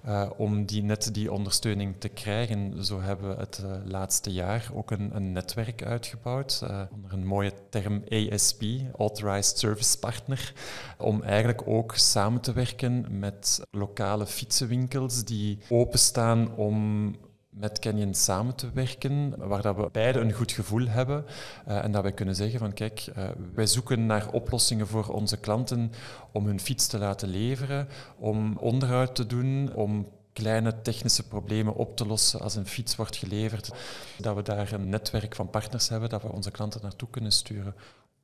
uh, 0.06 0.30
om 0.36 0.64
die, 0.64 0.82
net 0.82 1.14
die 1.14 1.32
ondersteuning 1.32 1.94
te 1.98 2.08
krijgen. 2.08 2.84
Zo 2.84 3.00
hebben 3.00 3.28
we 3.28 3.36
het 3.36 3.62
uh, 3.64 3.70
laatste 3.84 4.32
jaar 4.32 4.70
ook 4.74 4.90
een, 4.90 5.16
een 5.16 5.32
netwerk 5.32 5.84
uitgebouwd 5.84 6.62
onder 6.92 7.12
een 7.12 7.26
mooie 7.26 7.52
term 7.70 8.02
ASP, 8.08 8.62
Authorized 8.98 9.58
Service 9.58 9.98
Partner, 9.98 10.52
om 10.98 11.22
eigenlijk 11.22 11.62
ook 11.66 11.94
samen 11.94 12.40
te 12.40 12.52
werken 12.52 13.18
met 13.18 13.62
lokale 13.70 14.26
fietsenwinkels 14.26 15.24
die 15.24 15.58
openstaan 15.68 16.54
om 16.56 17.14
met 17.58 17.78
Canyon 17.78 18.14
samen 18.14 18.54
te 18.54 18.70
werken, 18.74 19.34
waar 19.48 19.62
dat 19.62 19.76
we 19.76 19.88
beide 19.92 20.20
een 20.20 20.32
goed 20.32 20.52
gevoel 20.52 20.86
hebben 20.86 21.24
uh, 21.68 21.84
en 21.84 21.92
dat 21.92 22.02
wij 22.02 22.12
kunnen 22.12 22.34
zeggen 22.34 22.58
van 22.58 22.72
kijk, 22.72 23.06
uh, 23.16 23.24
wij 23.54 23.66
zoeken 23.66 24.06
naar 24.06 24.32
oplossingen 24.32 24.86
voor 24.86 25.08
onze 25.08 25.36
klanten 25.36 25.92
om 26.32 26.46
hun 26.46 26.60
fiets 26.60 26.86
te 26.86 26.98
laten 26.98 27.28
leveren, 27.28 27.88
om 28.18 28.56
onderhoud 28.56 29.14
te 29.14 29.26
doen, 29.26 29.74
om 29.74 30.08
kleine 30.32 30.82
technische 30.82 31.28
problemen 31.28 31.74
op 31.74 31.96
te 31.96 32.06
lossen 32.06 32.40
als 32.40 32.54
een 32.54 32.66
fiets 32.66 32.96
wordt 32.96 33.16
geleverd. 33.16 33.72
Dat 34.18 34.36
we 34.36 34.42
daar 34.42 34.72
een 34.72 34.88
netwerk 34.88 35.34
van 35.34 35.50
partners 35.50 35.88
hebben, 35.88 36.08
dat 36.08 36.22
we 36.22 36.32
onze 36.32 36.50
klanten 36.50 36.82
naartoe 36.82 37.10
kunnen 37.10 37.32
sturen. 37.32 37.74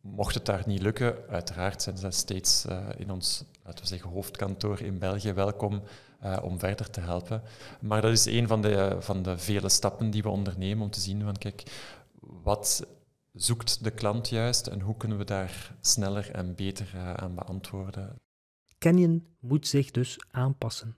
Mocht 0.01 0.35
het 0.35 0.47
daar 0.47 0.63
niet 0.67 0.83
lukken, 0.83 1.17
uiteraard 1.29 1.83
zijn 1.83 1.97
ze 1.97 2.11
steeds 2.11 2.65
uh, 2.69 2.79
in 2.97 3.11
ons 3.11 3.45
laten 3.65 3.83
we 3.83 3.87
zeggen, 3.87 4.11
hoofdkantoor 4.11 4.81
in 4.81 4.99
België 4.99 5.33
welkom 5.33 5.83
uh, 6.25 6.39
om 6.43 6.59
verder 6.59 6.91
te 6.91 7.01
helpen. 7.01 7.43
Maar 7.81 8.03
dat 8.03 8.13
is 8.13 8.25
een 8.25 8.47
van 8.47 8.63
de, 8.63 8.97
van 9.01 9.23
de 9.23 9.39
vele 9.39 9.69
stappen 9.69 10.11
die 10.11 10.23
we 10.23 10.29
ondernemen 10.29 10.85
om 10.85 10.91
te 10.91 11.01
zien 11.01 11.23
van 11.23 11.37
kijk, 11.37 11.63
wat 12.21 12.87
zoekt 13.33 13.85
de 13.85 13.91
klant 13.91 14.29
juist 14.29 14.67
en 14.67 14.81
hoe 14.81 14.97
kunnen 14.97 15.19
we 15.19 15.25
daar 15.25 15.75
sneller 15.81 16.31
en 16.31 16.55
beter 16.55 16.93
uh, 16.95 17.15
aan 17.15 17.35
beantwoorden. 17.35 18.17
Canyon 18.79 19.27
moet 19.41 19.67
zich 19.67 19.91
dus 19.91 20.19
aanpassen. 20.31 20.97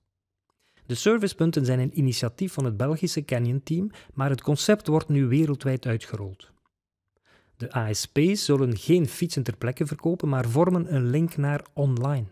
De 0.86 0.94
servicepunten 0.94 1.64
zijn 1.64 1.78
een 1.78 1.98
initiatief 1.98 2.52
van 2.52 2.64
het 2.64 2.76
Belgische 2.76 3.24
Canyon-team, 3.24 3.90
maar 4.12 4.30
het 4.30 4.42
concept 4.42 4.86
wordt 4.86 5.08
nu 5.08 5.26
wereldwijd 5.26 5.86
uitgerold. 5.86 6.52
De 7.56 7.72
ASP's 7.72 8.44
zullen 8.44 8.76
geen 8.76 9.08
fietsen 9.08 9.42
ter 9.42 9.56
plekke 9.56 9.86
verkopen, 9.86 10.28
maar 10.28 10.48
vormen 10.48 10.94
een 10.94 11.06
link 11.06 11.36
naar 11.36 11.66
online. 11.72 12.26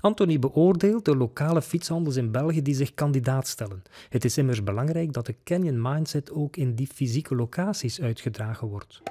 Anthony 0.00 0.38
beoordeelt 0.38 1.04
de 1.04 1.16
lokale 1.16 1.62
fietshandels 1.62 2.16
in 2.16 2.30
België 2.30 2.62
die 2.62 2.74
zich 2.74 2.94
kandidaat 2.94 3.46
stellen. 3.46 3.82
Het 4.08 4.24
is 4.24 4.38
immers 4.38 4.62
belangrijk 4.62 5.12
dat 5.12 5.26
de 5.26 5.36
Canyon 5.44 5.82
Mindset 5.82 6.30
ook 6.30 6.56
in 6.56 6.74
die 6.74 6.86
fysieke 6.86 7.34
locaties 7.34 8.00
uitgedragen 8.00 8.68
wordt. 8.68 9.02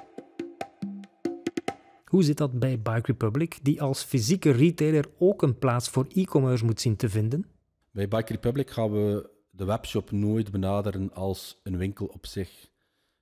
Hoe 2.04 2.22
zit 2.22 2.36
dat 2.36 2.58
bij 2.58 2.80
Bike 2.80 3.12
Republic, 3.12 3.58
die 3.62 3.82
als 3.82 4.02
fysieke 4.02 4.50
retailer 4.50 5.04
ook 5.18 5.42
een 5.42 5.58
plaats 5.58 5.88
voor 5.88 6.06
e-commerce 6.14 6.64
moet 6.64 6.80
zien 6.80 6.96
te 6.96 7.08
vinden? 7.08 7.46
Bij 7.90 8.08
Bike 8.08 8.32
Republic 8.32 8.70
gaan 8.70 8.92
we 8.92 9.30
de 9.50 9.64
webshop 9.64 10.10
nooit 10.10 10.50
benaderen 10.50 11.14
als 11.14 11.60
een 11.62 11.76
winkel 11.76 12.06
op 12.06 12.26
zich. 12.26 12.70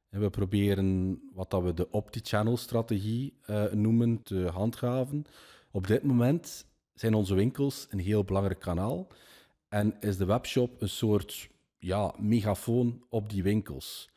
We 0.09 0.31
proberen 0.31 1.21
wat 1.35 1.63
we 1.63 1.75
de 1.75 1.91
opti-channel-strategie 1.91 3.39
uh, 3.47 3.73
noemen 3.73 4.23
te 4.23 4.49
handhaven. 4.53 5.25
Op 5.71 5.87
dit 5.87 6.03
moment 6.03 6.67
zijn 6.97 7.15
onze 7.15 7.35
winkels 7.35 7.87
een 7.91 7.99
heel 7.99 8.25
belangrijk 8.25 8.61
kanaal 8.61 9.07
en 9.69 9.97
is 10.00 10.17
de 10.17 10.25
webshop 10.25 10.83
een 10.83 10.88
soort 10.88 11.49
ja, 11.79 12.15
megafoon 12.19 13.05
op 13.09 13.31
die 13.31 13.43
winkels. 13.43 14.11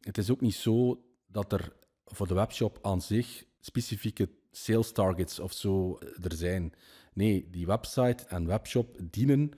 Het 0.00 0.18
is 0.18 0.30
ook 0.30 0.40
niet 0.40 0.54
zo 0.54 1.04
dat 1.26 1.52
er 1.52 1.72
voor 2.04 2.26
de 2.26 2.34
webshop 2.34 2.78
aan 2.82 3.02
zich 3.02 3.44
specifieke 3.60 4.28
sales 4.50 4.92
targets 4.92 5.38
of 5.38 5.52
zo 5.52 5.98
er 6.22 6.34
zijn. 6.34 6.72
Nee, 7.12 7.48
die 7.50 7.66
website 7.66 8.24
en 8.28 8.46
webshop 8.46 8.96
dienen 9.10 9.50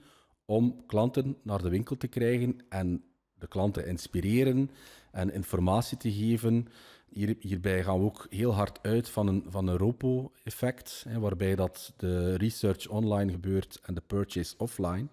om 0.45 0.85
klanten 0.85 1.37
naar 1.43 1.61
de 1.61 1.69
winkel 1.69 1.97
te 1.97 2.07
krijgen 2.07 2.57
en 2.69 3.03
de 3.33 3.47
klanten 3.47 3.87
inspireren 3.87 4.71
en 5.11 5.33
informatie 5.33 5.97
te 5.97 6.11
geven 6.11 6.67
hier, 7.09 7.35
hierbij 7.39 7.83
gaan 7.83 7.99
we 7.99 8.05
ook 8.05 8.25
heel 8.29 8.53
hard 8.53 8.79
uit 8.81 9.09
van 9.09 9.27
een, 9.27 9.43
van 9.47 9.67
een 9.67 9.77
ROPO-effect, 9.77 11.05
waarbij 11.19 11.55
dat 11.55 11.93
de 11.97 12.35
research 12.35 12.87
online 12.87 13.31
gebeurt 13.31 13.79
en 13.83 13.93
de 13.93 14.01
purchase 14.01 14.55
offline. 14.57 15.07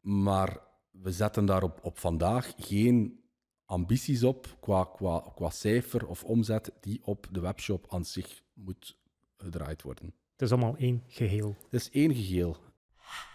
Maar 0.00 0.60
we 0.90 1.12
zetten 1.12 1.46
daar 1.46 1.62
op, 1.62 1.78
op 1.82 1.98
vandaag 1.98 2.52
geen 2.56 3.20
ambities 3.64 4.22
op 4.24 4.56
qua, 4.60 4.84
qua, 4.84 5.32
qua 5.34 5.50
cijfer 5.50 6.06
of 6.06 6.24
omzet 6.24 6.72
die 6.80 7.00
op 7.04 7.26
de 7.30 7.40
webshop 7.40 7.86
aan 7.88 8.04
zich 8.04 8.42
moet 8.52 8.96
gedraaid 9.36 9.82
worden. 9.82 10.14
Het 10.32 10.42
is 10.42 10.52
allemaal 10.52 10.76
één 10.76 11.02
geheel. 11.06 11.56
Het 11.70 11.80
is 11.80 11.90
één 11.90 12.14
geheel. 12.14 12.56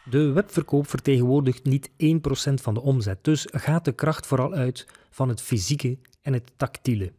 De 0.10 0.32
webverkoop 0.32 0.88
vertegenwoordigt 0.88 1.64
niet 1.64 1.90
1% 1.90 1.94
van 2.54 2.74
de 2.74 2.82
omzet, 2.82 3.24
dus 3.24 3.48
gaat 3.52 3.86
de 3.86 3.92
kracht 3.92 4.26
vooral 4.26 4.54
uit 4.54 4.88
van 5.10 5.30
het 5.30 5.42
fysieke 5.42 5.98
en 6.22 6.34
het 6.34 6.52
tactiele. 6.58 7.14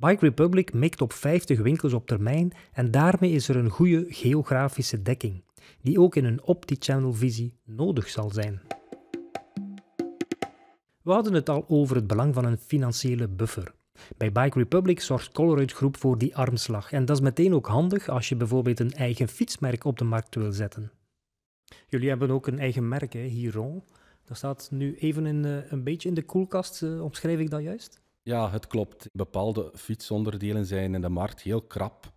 Bike 0.00 0.24
Republic 0.24 0.72
mikt 0.72 1.00
op 1.00 1.12
50 1.12 1.60
winkels 1.60 1.92
op 1.92 2.06
termijn 2.06 2.52
en 2.72 2.90
daarmee 2.90 3.30
is 3.30 3.48
er 3.48 3.56
een 3.56 3.68
goede 3.68 4.04
geografische 4.08 5.02
dekking, 5.02 5.42
die 5.82 6.00
ook 6.00 6.16
in 6.16 6.24
een 6.24 6.42
opti-channel-visie 6.42 7.54
nodig 7.64 8.08
zal 8.08 8.30
zijn. 8.30 8.60
We 11.02 11.12
hadden 11.12 11.32
het 11.32 11.48
al 11.48 11.64
over 11.68 11.96
het 11.96 12.06
belang 12.06 12.34
van 12.34 12.44
een 12.44 12.58
financiële 12.58 13.28
buffer. 13.28 13.74
Bij 14.16 14.32
Bike 14.32 14.58
Republic 14.58 15.00
zorgt 15.00 15.32
Colruyt 15.32 15.72
Groep 15.72 15.96
voor 15.96 16.18
die 16.18 16.36
armslag 16.36 16.92
en 16.92 17.04
dat 17.04 17.16
is 17.16 17.22
meteen 17.22 17.54
ook 17.54 17.66
handig 17.66 18.08
als 18.08 18.28
je 18.28 18.36
bijvoorbeeld 18.36 18.80
een 18.80 18.92
eigen 18.92 19.28
fietsmerk 19.28 19.84
op 19.84 19.98
de 19.98 20.04
markt 20.04 20.34
wil 20.34 20.52
zetten. 20.52 20.92
Jullie 21.86 22.08
hebben 22.08 22.30
ook 22.30 22.46
een 22.46 22.58
eigen 22.58 22.88
merk, 22.88 23.12
hè, 23.12 23.20
Hiron. 23.20 23.82
Dat 24.24 24.36
staat 24.36 24.68
nu 24.70 24.96
even 24.96 25.26
in, 25.26 25.44
uh, 25.44 25.70
een 25.70 25.84
beetje 25.84 26.08
in 26.08 26.14
de 26.14 26.24
koelkast, 26.24 26.82
uh, 26.82 27.02
omschrijf 27.02 27.38
ik 27.38 27.50
dat 27.50 27.62
juist? 27.62 28.00
Ja, 28.28 28.50
het 28.50 28.66
klopt. 28.66 29.08
Bepaalde 29.12 29.70
fietsonderdelen 29.74 30.66
zijn 30.66 30.94
in 30.94 31.00
de 31.00 31.08
markt 31.08 31.42
heel 31.42 31.62
krap. 31.62 32.12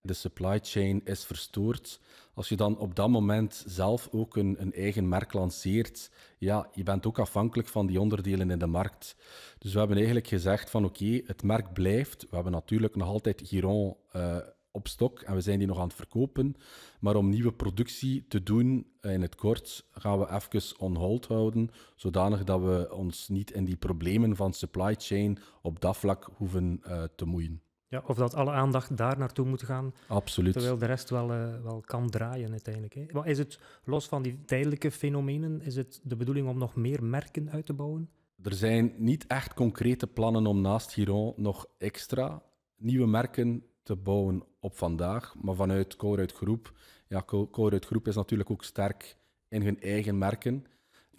De 0.00 0.12
supply 0.12 0.58
chain 0.62 1.00
is 1.04 1.24
verstoord. 1.24 2.00
Als 2.34 2.48
je 2.48 2.56
dan 2.56 2.78
op 2.78 2.94
dat 2.94 3.08
moment 3.08 3.64
zelf 3.66 4.08
ook 4.12 4.36
een, 4.36 4.56
een 4.58 4.72
eigen 4.72 5.08
merk 5.08 5.32
lanceert, 5.32 6.10
ja, 6.38 6.68
je 6.72 6.82
bent 6.82 7.06
ook 7.06 7.18
afhankelijk 7.18 7.68
van 7.68 7.86
die 7.86 8.00
onderdelen 8.00 8.50
in 8.50 8.58
de 8.58 8.66
markt. 8.66 9.16
Dus 9.58 9.72
we 9.72 9.78
hebben 9.78 9.96
eigenlijk 9.96 10.26
gezegd 10.26 10.70
van 10.70 10.84
oké, 10.84 11.20
het 11.24 11.42
merk 11.42 11.72
blijft. 11.72 12.22
We 12.22 12.34
hebben 12.34 12.52
natuurlijk 12.52 12.96
nog 12.96 13.08
altijd 13.08 13.42
Giron 13.44 13.96
uh, 14.16 14.36
op 14.76 14.88
stok 14.88 15.20
en 15.20 15.34
we 15.34 15.40
zijn 15.40 15.58
die 15.58 15.66
nog 15.66 15.78
aan 15.78 15.86
het 15.86 15.96
verkopen. 15.96 16.56
Maar 17.00 17.16
om 17.16 17.28
nieuwe 17.28 17.52
productie 17.52 18.26
te 18.28 18.42
doen 18.42 18.86
eh, 19.00 19.12
in 19.12 19.22
het 19.22 19.34
kort, 19.34 19.86
gaan 19.92 20.18
we 20.18 20.30
even 20.30 20.80
on 20.80 20.96
hold 20.96 21.26
houden, 21.26 21.70
zodanig 21.96 22.44
dat 22.44 22.60
we 22.60 22.94
ons 22.94 23.28
niet 23.28 23.50
in 23.50 23.64
die 23.64 23.76
problemen 23.76 24.36
van 24.36 24.52
supply 24.52 24.94
chain 24.98 25.38
op 25.62 25.80
dat 25.80 25.96
vlak 25.96 26.30
hoeven 26.36 26.80
uh, 26.86 27.02
te 27.16 27.24
moeien. 27.24 27.60
Ja, 27.88 28.02
of 28.06 28.16
dat 28.16 28.34
alle 28.34 28.50
aandacht 28.50 28.96
daar 28.96 29.18
naartoe 29.18 29.46
moet 29.46 29.62
gaan. 29.62 29.94
Absoluut. 30.08 30.52
Terwijl 30.52 30.78
de 30.78 30.86
rest 30.86 31.10
wel, 31.10 31.32
uh, 31.32 31.62
wel 31.62 31.80
kan 31.80 32.10
draaien 32.10 32.50
uiteindelijk. 32.50 32.94
Hè. 32.94 33.06
Maar 33.12 33.26
is 33.26 33.38
het, 33.38 33.58
los 33.84 34.06
van 34.06 34.22
die 34.22 34.44
tijdelijke 34.44 34.90
fenomenen, 34.90 35.60
is 35.62 35.76
het 35.76 36.00
de 36.02 36.16
bedoeling 36.16 36.48
om 36.48 36.58
nog 36.58 36.74
meer 36.74 37.04
merken 37.04 37.50
uit 37.50 37.66
te 37.66 37.72
bouwen? 37.72 38.10
Er 38.42 38.54
zijn 38.54 38.92
niet 38.96 39.26
echt 39.26 39.54
concrete 39.54 40.06
plannen 40.06 40.46
om 40.46 40.60
naast 40.60 40.92
Giron 40.92 41.32
nog 41.36 41.66
extra 41.78 42.42
nieuwe 42.76 43.06
merken 43.06 43.64
te 43.86 43.96
bouwen 43.96 44.42
op 44.60 44.76
vandaag. 44.76 45.34
Maar 45.42 45.54
vanuit 45.54 45.96
Colruyt 45.96 46.32
Groep, 46.32 46.72
ja, 47.08 47.22
Colruyt 47.50 47.84
Groep 47.84 48.06
is 48.08 48.14
natuurlijk 48.14 48.50
ook 48.50 48.64
sterk 48.64 49.16
in 49.48 49.62
hun 49.62 49.80
eigen 49.80 50.18
merken. 50.18 50.66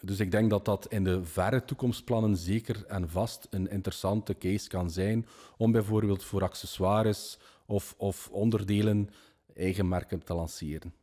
Dus 0.01 0.19
ik 0.19 0.31
denk 0.31 0.50
dat 0.50 0.65
dat 0.65 0.88
in 0.88 1.03
de 1.03 1.24
verre 1.24 1.65
toekomstplannen 1.65 2.38
zeker 2.38 2.86
en 2.86 3.09
vast 3.09 3.47
een 3.50 3.69
interessante 3.69 4.38
case 4.38 4.69
kan 4.69 4.89
zijn 4.89 5.25
om 5.57 5.71
bijvoorbeeld 5.71 6.24
voor 6.24 6.43
accessoires 6.43 7.39
of, 7.65 7.95
of 7.97 8.29
onderdelen 8.31 9.09
eigen 9.53 9.88
merken 9.88 10.24
te 10.24 10.33
lanceren. 10.33 10.93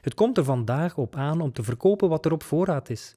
Het 0.00 0.14
komt 0.14 0.38
er 0.38 0.44
vandaag 0.44 0.98
op 0.98 1.14
aan 1.14 1.40
om 1.40 1.52
te 1.52 1.62
verkopen 1.62 2.08
wat 2.08 2.24
er 2.24 2.32
op 2.32 2.42
voorraad 2.42 2.90
is. 2.90 3.16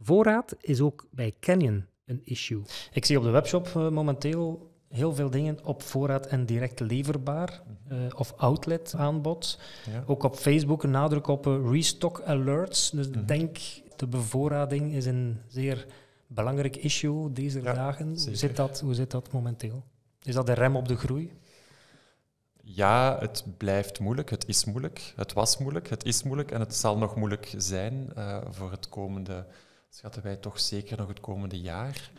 Voorraad 0.00 0.56
is 0.60 0.80
ook 0.80 1.06
bij 1.10 1.34
Canyon 1.40 1.86
een 2.04 2.20
issue. 2.24 2.62
Ik 2.92 3.04
zie 3.04 3.18
op 3.18 3.22
de 3.22 3.30
webshop 3.30 3.66
eh, 3.66 3.88
momenteel 3.88 4.69
heel 4.90 5.14
veel 5.14 5.30
dingen 5.30 5.64
op 5.64 5.82
voorraad 5.82 6.26
en 6.26 6.46
direct 6.46 6.80
leverbaar 6.80 7.62
uh, 7.92 7.98
of 8.16 8.32
outlet 8.36 8.94
aanbod. 8.96 9.58
Ja. 9.90 10.04
Ook 10.06 10.22
op 10.22 10.36
Facebook 10.36 10.82
een 10.82 10.90
nadruk 10.90 11.26
op 11.26 11.46
uh, 11.46 11.70
restock 11.70 12.22
alerts. 12.22 12.90
Dus 12.90 13.06
ik 13.06 13.28
denk 13.28 13.58
de 13.96 14.06
bevoorrading 14.06 14.92
is 14.92 15.06
een 15.06 15.40
zeer 15.48 15.86
belangrijk 16.26 16.76
issue 16.76 17.32
deze 17.32 17.60
dagen. 17.60 18.06
Hoe 18.06 18.34
zit, 18.36 18.56
dat, 18.56 18.80
hoe 18.80 18.94
zit 18.94 19.10
dat 19.10 19.32
momenteel? 19.32 19.84
Is 20.22 20.34
dat 20.34 20.46
de 20.46 20.52
rem 20.52 20.76
op 20.76 20.88
de 20.88 20.96
groei? 20.96 21.32
Ja, 22.62 23.16
het 23.20 23.44
blijft 23.56 24.00
moeilijk. 24.00 24.30
Het 24.30 24.48
is 24.48 24.64
moeilijk. 24.64 25.12
Het 25.16 25.32
was 25.32 25.58
moeilijk. 25.58 25.88
Het 25.88 26.04
is 26.04 26.22
moeilijk. 26.22 26.50
En 26.50 26.60
het 26.60 26.74
zal 26.74 26.98
nog 26.98 27.16
moeilijk 27.16 27.54
zijn 27.56 28.10
uh, 28.18 28.38
voor 28.50 28.70
het 28.70 28.88
komende 28.88 29.46
schatten 29.92 30.22
wij 30.22 30.36
toch 30.36 30.60
zeker 30.60 30.96
nog 30.96 31.08
het 31.08 31.20
komende 31.20 31.60
jaar. 31.60 32.10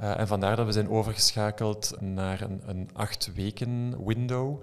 Uh, 0.00 0.18
en 0.18 0.26
vandaar 0.26 0.56
dat 0.56 0.66
we 0.66 0.72
zijn 0.72 0.90
overgeschakeld 0.90 2.00
naar 2.00 2.40
een, 2.40 2.62
een 2.66 2.90
acht 2.92 3.34
weken 3.34 4.04
window, 4.04 4.62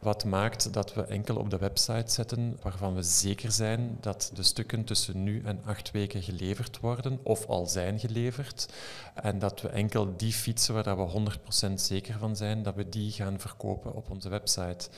wat 0.00 0.24
maakt 0.24 0.72
dat 0.72 0.94
we 0.94 1.02
enkel 1.02 1.36
op 1.36 1.50
de 1.50 1.58
website 1.58 2.12
zetten 2.12 2.58
waarvan 2.62 2.94
we 2.94 3.02
zeker 3.02 3.52
zijn 3.52 3.96
dat 4.00 4.30
de 4.34 4.42
stukken 4.42 4.84
tussen 4.84 5.22
nu 5.22 5.42
en 5.44 5.60
acht 5.64 5.90
weken 5.90 6.22
geleverd 6.22 6.80
worden 6.80 7.20
of 7.22 7.46
al 7.46 7.66
zijn 7.66 7.98
geleverd. 7.98 8.68
En 9.14 9.38
dat 9.38 9.60
we 9.60 9.68
enkel 9.68 10.16
die 10.16 10.32
fietsen 10.32 10.74
waar 10.74 10.96
we 10.96 11.30
100% 11.70 11.72
zeker 11.74 12.18
van 12.18 12.36
zijn, 12.36 12.62
dat 12.62 12.74
we 12.74 12.88
die 12.88 13.12
gaan 13.12 13.40
verkopen 13.40 13.94
op 13.94 14.10
onze 14.10 14.28
website. 14.28 14.88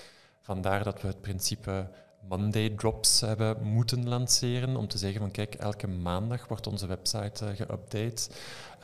Vandaar 0.41 0.85
dat 0.85 1.01
we 1.03 1.09
het 1.09 1.21
principe 1.21 1.89
Monday 2.29 2.71
Drops 2.71 3.21
hebben 3.21 3.63
moeten 3.63 4.09
lanceren. 4.09 4.77
Om 4.77 4.89
te 4.89 4.99
zeggen 4.99 5.21
van 5.21 5.31
kijk, 5.31 5.55
elke 5.55 5.87
maandag 5.87 6.49
wordt 6.49 6.67
onze 6.67 6.87
website 6.87 7.45
uh, 7.45 7.51
geüpdate. 7.57 8.31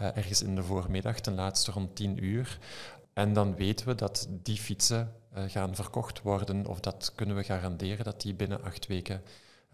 Uh, 0.00 0.16
ergens 0.16 0.42
in 0.42 0.54
de 0.54 0.62
voormiddag, 0.62 1.20
ten 1.20 1.34
laatste 1.34 1.70
rond 1.70 1.96
10 1.96 2.24
uur. 2.24 2.58
En 3.12 3.32
dan 3.32 3.54
weten 3.56 3.86
we 3.86 3.94
dat 3.94 4.28
die 4.30 4.56
fietsen 4.56 5.12
uh, 5.36 5.42
gaan 5.46 5.74
verkocht 5.74 6.22
worden. 6.22 6.66
Of 6.66 6.80
dat 6.80 7.12
kunnen 7.14 7.36
we 7.36 7.42
garanderen 7.42 8.04
dat 8.04 8.20
die 8.20 8.34
binnen 8.34 8.62
acht 8.62 8.86
weken 8.86 9.22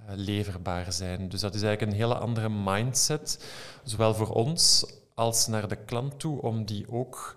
leverbaar 0.08 0.92
zijn. 0.92 1.28
Dus 1.28 1.40
dat 1.40 1.54
is 1.54 1.62
eigenlijk 1.62 1.92
een 1.92 1.98
hele 1.98 2.18
andere 2.18 2.48
mindset. 2.48 3.44
Zowel 3.84 4.14
voor 4.14 4.30
ons 4.30 4.86
als 5.14 5.46
naar 5.46 5.68
de 5.68 5.76
klant 5.84 6.18
toe. 6.18 6.42
Om 6.42 6.64
die 6.64 6.90
ook 6.92 7.34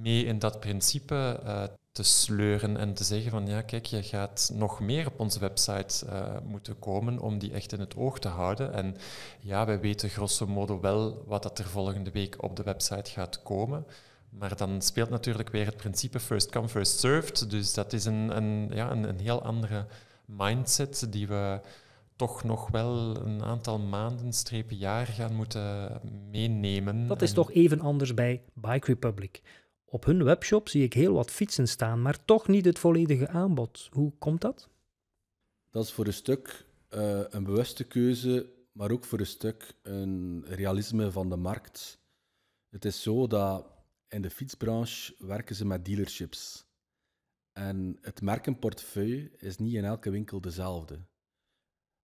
mee 0.00 0.24
in 0.24 0.38
dat 0.38 0.60
principe 0.60 1.40
te 1.92 2.02
sleuren 2.02 2.76
en 2.76 2.94
te 2.94 3.04
zeggen 3.04 3.30
van 3.30 3.46
ja, 3.46 3.62
kijk, 3.62 3.86
je 3.86 4.02
gaat 4.02 4.50
nog 4.54 4.80
meer 4.80 5.06
op 5.06 5.20
onze 5.20 5.38
website 5.38 6.06
uh, 6.06 6.36
moeten 6.44 6.78
komen 6.78 7.18
om 7.18 7.38
die 7.38 7.52
echt 7.52 7.72
in 7.72 7.80
het 7.80 7.96
oog 7.96 8.18
te 8.18 8.28
houden. 8.28 8.72
En 8.72 8.96
ja, 9.40 9.66
wij 9.66 9.80
weten 9.80 10.08
grosso 10.08 10.46
modo 10.46 10.80
wel 10.80 11.24
wat 11.26 11.42
dat 11.42 11.58
er 11.58 11.64
volgende 11.64 12.10
week 12.10 12.42
op 12.42 12.56
de 12.56 12.62
website 12.62 13.10
gaat 13.10 13.42
komen. 13.42 13.86
Maar 14.28 14.56
dan 14.56 14.82
speelt 14.82 15.10
natuurlijk 15.10 15.48
weer 15.48 15.66
het 15.66 15.76
principe 15.76 16.20
first 16.20 16.50
come, 16.50 16.68
first 16.68 16.98
served. 16.98 17.50
Dus 17.50 17.74
dat 17.74 17.92
is 17.92 18.04
een, 18.04 18.36
een, 18.36 18.70
ja, 18.74 18.90
een, 18.90 19.08
een 19.08 19.20
heel 19.20 19.42
andere 19.42 19.86
mindset 20.24 21.06
die 21.10 21.28
we 21.28 21.60
toch 22.16 22.44
nog 22.44 22.70
wel 22.70 23.16
een 23.16 23.42
aantal 23.42 23.78
maanden, 23.78 24.32
strepen 24.32 24.76
jaar 24.76 25.06
gaan 25.06 25.34
moeten 25.34 26.00
meenemen. 26.30 27.06
Dat 27.06 27.22
is 27.22 27.32
toch 27.32 27.52
even 27.52 27.80
anders 27.80 28.14
bij 28.14 28.42
Bike 28.54 28.86
Republic. 28.86 29.42
Op 29.92 30.04
hun 30.04 30.24
webshop 30.24 30.68
zie 30.68 30.82
ik 30.82 30.92
heel 30.92 31.12
wat 31.12 31.30
fietsen 31.30 31.68
staan, 31.68 32.02
maar 32.02 32.24
toch 32.24 32.48
niet 32.48 32.64
het 32.64 32.78
volledige 32.78 33.28
aanbod. 33.28 33.88
Hoe 33.90 34.12
komt 34.18 34.40
dat? 34.40 34.68
Dat 35.70 35.84
is 35.84 35.92
voor 35.92 36.06
een 36.06 36.12
stuk 36.12 36.66
uh, 36.90 37.22
een 37.28 37.44
bewuste 37.44 37.84
keuze, 37.84 38.52
maar 38.72 38.90
ook 38.90 39.04
voor 39.04 39.18
een 39.18 39.26
stuk 39.26 39.74
een 39.82 40.44
realisme 40.46 41.10
van 41.10 41.28
de 41.28 41.36
markt. 41.36 41.98
Het 42.68 42.84
is 42.84 43.02
zo 43.02 43.26
dat 43.26 43.66
in 44.08 44.22
de 44.22 44.30
fietsbranche 44.30 45.14
werken 45.18 45.54
ze 45.54 45.64
met 45.64 45.84
dealerships. 45.84 46.66
En 47.52 47.98
het 48.00 48.22
merkenportefeuille 48.22 49.30
is 49.36 49.56
niet 49.56 49.74
in 49.74 49.84
elke 49.84 50.10
winkel 50.10 50.40
dezelfde. 50.40 50.98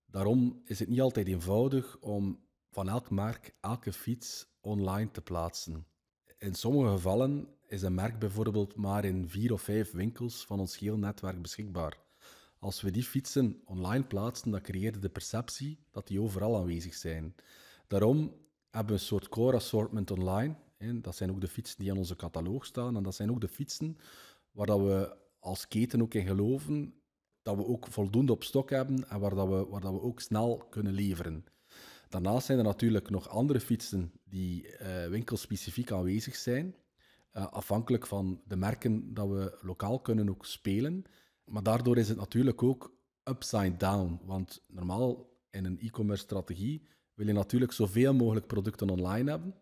Daarom 0.06 0.60
is 0.64 0.78
het 0.78 0.88
niet 0.88 1.00
altijd 1.00 1.28
eenvoudig 1.28 1.98
om 1.98 2.48
van 2.70 2.88
elk 2.88 3.10
merk 3.10 3.54
elke 3.60 3.92
fiets 3.92 4.46
online 4.60 5.10
te 5.10 5.20
plaatsen. 5.20 5.86
In 6.38 6.54
sommige 6.54 6.90
gevallen 6.90 7.57
is 7.68 7.82
een 7.82 7.94
merk 7.94 8.18
bijvoorbeeld 8.18 8.76
maar 8.76 9.04
in 9.04 9.28
vier 9.28 9.52
of 9.52 9.62
vijf 9.62 9.92
winkels 9.92 10.44
van 10.44 10.60
ons 10.60 10.78
heel 10.78 10.96
netwerk 10.96 11.42
beschikbaar. 11.42 11.98
Als 12.58 12.80
we 12.80 12.90
die 12.90 13.02
fietsen 13.02 13.60
online 13.64 14.04
plaatsen, 14.04 14.50
dan 14.50 14.60
creëert 14.60 15.02
de 15.02 15.08
perceptie 15.08 15.78
dat 15.90 16.06
die 16.06 16.20
overal 16.20 16.56
aanwezig 16.56 16.94
zijn. 16.94 17.34
Daarom 17.86 18.34
hebben 18.70 18.94
we 18.94 19.00
een 19.00 19.06
soort 19.06 19.28
core 19.28 19.56
assortment 19.56 20.10
online. 20.10 20.54
Dat 21.00 21.16
zijn 21.16 21.30
ook 21.30 21.40
de 21.40 21.48
fietsen 21.48 21.78
die 21.78 21.90
aan 21.90 21.98
onze 21.98 22.16
catalogus 22.16 22.68
staan. 22.68 22.96
En 22.96 23.02
dat 23.02 23.14
zijn 23.14 23.30
ook 23.30 23.40
de 23.40 23.48
fietsen 23.48 23.98
waar 24.50 24.66
dat 24.66 24.80
we 24.80 25.16
als 25.38 25.68
keten 25.68 26.02
ook 26.02 26.14
in 26.14 26.26
geloven 26.26 26.94
dat 27.42 27.56
we 27.56 27.66
ook 27.66 27.86
voldoende 27.86 28.32
op 28.32 28.44
stok 28.44 28.70
hebben 28.70 29.08
en 29.08 29.20
waar, 29.20 29.34
dat 29.34 29.48
we, 29.48 29.66
waar 29.66 29.80
dat 29.80 29.92
we 29.92 30.00
ook 30.00 30.20
snel 30.20 30.66
kunnen 30.70 30.92
leveren. 30.92 31.44
Daarnaast 32.08 32.46
zijn 32.46 32.58
er 32.58 32.64
natuurlijk 32.64 33.10
nog 33.10 33.28
andere 33.28 33.60
fietsen 33.60 34.12
die 34.24 34.66
uh, 34.66 35.06
winkelspecifiek 35.06 35.92
aanwezig 35.92 36.36
zijn. 36.36 36.74
Uh, 37.38 37.46
afhankelijk 37.46 38.06
van 38.06 38.40
de 38.44 38.56
merken 38.56 39.14
dat 39.14 39.28
we 39.28 39.58
lokaal 39.60 40.00
kunnen 40.00 40.28
ook 40.28 40.46
spelen. 40.46 41.04
Maar 41.44 41.62
daardoor 41.62 41.96
is 41.96 42.08
het 42.08 42.16
natuurlijk 42.16 42.62
ook 42.62 42.98
upside 43.24 43.76
down. 43.76 44.20
Want 44.24 44.64
normaal 44.66 45.36
in 45.50 45.64
een 45.64 45.80
e-commerce 45.80 46.22
strategie 46.22 46.88
wil 47.14 47.26
je 47.26 47.32
natuurlijk 47.32 47.72
zoveel 47.72 48.14
mogelijk 48.14 48.46
producten 48.46 48.90
online 48.90 49.30
hebben. 49.30 49.54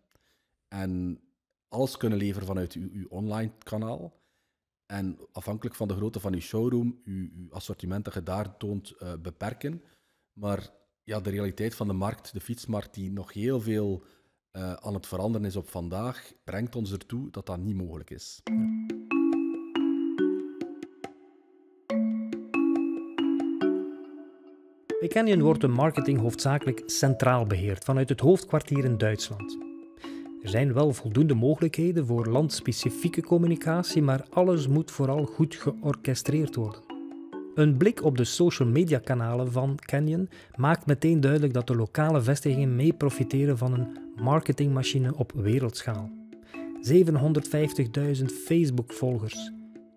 En 0.67 1.21
alles 1.67 1.97
kunnen 1.97 2.17
leveren 2.17 2.47
vanuit 2.47 2.73
uw, 2.73 3.07
online 3.07 3.51
kanaal. 3.63 4.21
En 4.85 5.17
afhankelijk 5.31 5.75
van 5.75 5.87
de 5.87 5.95
grootte 5.95 6.19
van 6.19 6.33
uw 6.33 6.39
showroom, 6.39 7.01
uw, 7.03 7.29
uw 7.35 7.51
assortiment 7.51 8.05
dat 8.05 8.13
je 8.13 8.23
daar 8.23 8.57
toont, 8.57 8.93
uh, 8.99 9.13
beperken. 9.21 9.83
Maar 10.33 10.69
ja, 11.03 11.19
de 11.19 11.29
realiteit 11.29 11.75
van 11.75 11.87
de 11.87 11.93
markt, 11.93 12.33
de 12.33 12.41
fietsmarkt, 12.41 12.93
die 12.93 13.11
nog 13.11 13.33
heel 13.33 13.61
veel 13.61 14.03
uh, 14.53 14.73
aan 14.73 14.93
het 14.93 15.07
veranderen 15.07 15.47
is 15.47 15.55
op 15.55 15.69
vandaag, 15.69 16.31
brengt 16.43 16.75
ons 16.75 16.91
ertoe 16.91 17.29
dat 17.31 17.45
dat 17.45 17.57
niet 17.57 17.75
mogelijk 17.75 18.09
is. 18.09 18.41
Bij 24.99 25.37
wordt 25.37 25.61
de 25.61 25.67
marketing 25.67 26.19
hoofdzakelijk 26.19 26.83
centraal 26.85 27.45
beheerd 27.45 27.83
vanuit 27.83 28.09
het 28.09 28.19
hoofdkwartier 28.19 28.85
in 28.85 28.97
Duitsland. 28.97 29.57
Er 30.41 30.49
zijn 30.49 30.73
wel 30.73 30.93
voldoende 30.93 31.33
mogelijkheden 31.33 32.05
voor 32.05 32.27
landspecifieke 32.27 33.21
communicatie, 33.21 34.01
maar 34.01 34.25
alles 34.29 34.67
moet 34.67 34.91
vooral 34.91 35.25
goed 35.25 35.55
georchestreerd 35.55 36.55
worden. 36.55 36.86
Een 37.57 37.77
blik 37.77 38.03
op 38.03 38.17
de 38.17 38.23
social 38.23 38.67
media 38.67 38.99
kanalen 38.99 39.51
van 39.51 39.77
Canyon 39.85 40.29
maakt 40.55 40.85
meteen 40.85 41.19
duidelijk 41.19 41.53
dat 41.53 41.67
de 41.67 41.75
lokale 41.75 42.21
vestigingen 42.21 42.75
mee 42.75 42.93
profiteren 42.93 43.57
van 43.57 43.73
een 43.73 43.97
marketingmachine 44.15 45.15
op 45.15 45.31
wereldschaal. 45.35 46.09
750.000 48.17 48.25
Facebook-volgers, 48.45 49.51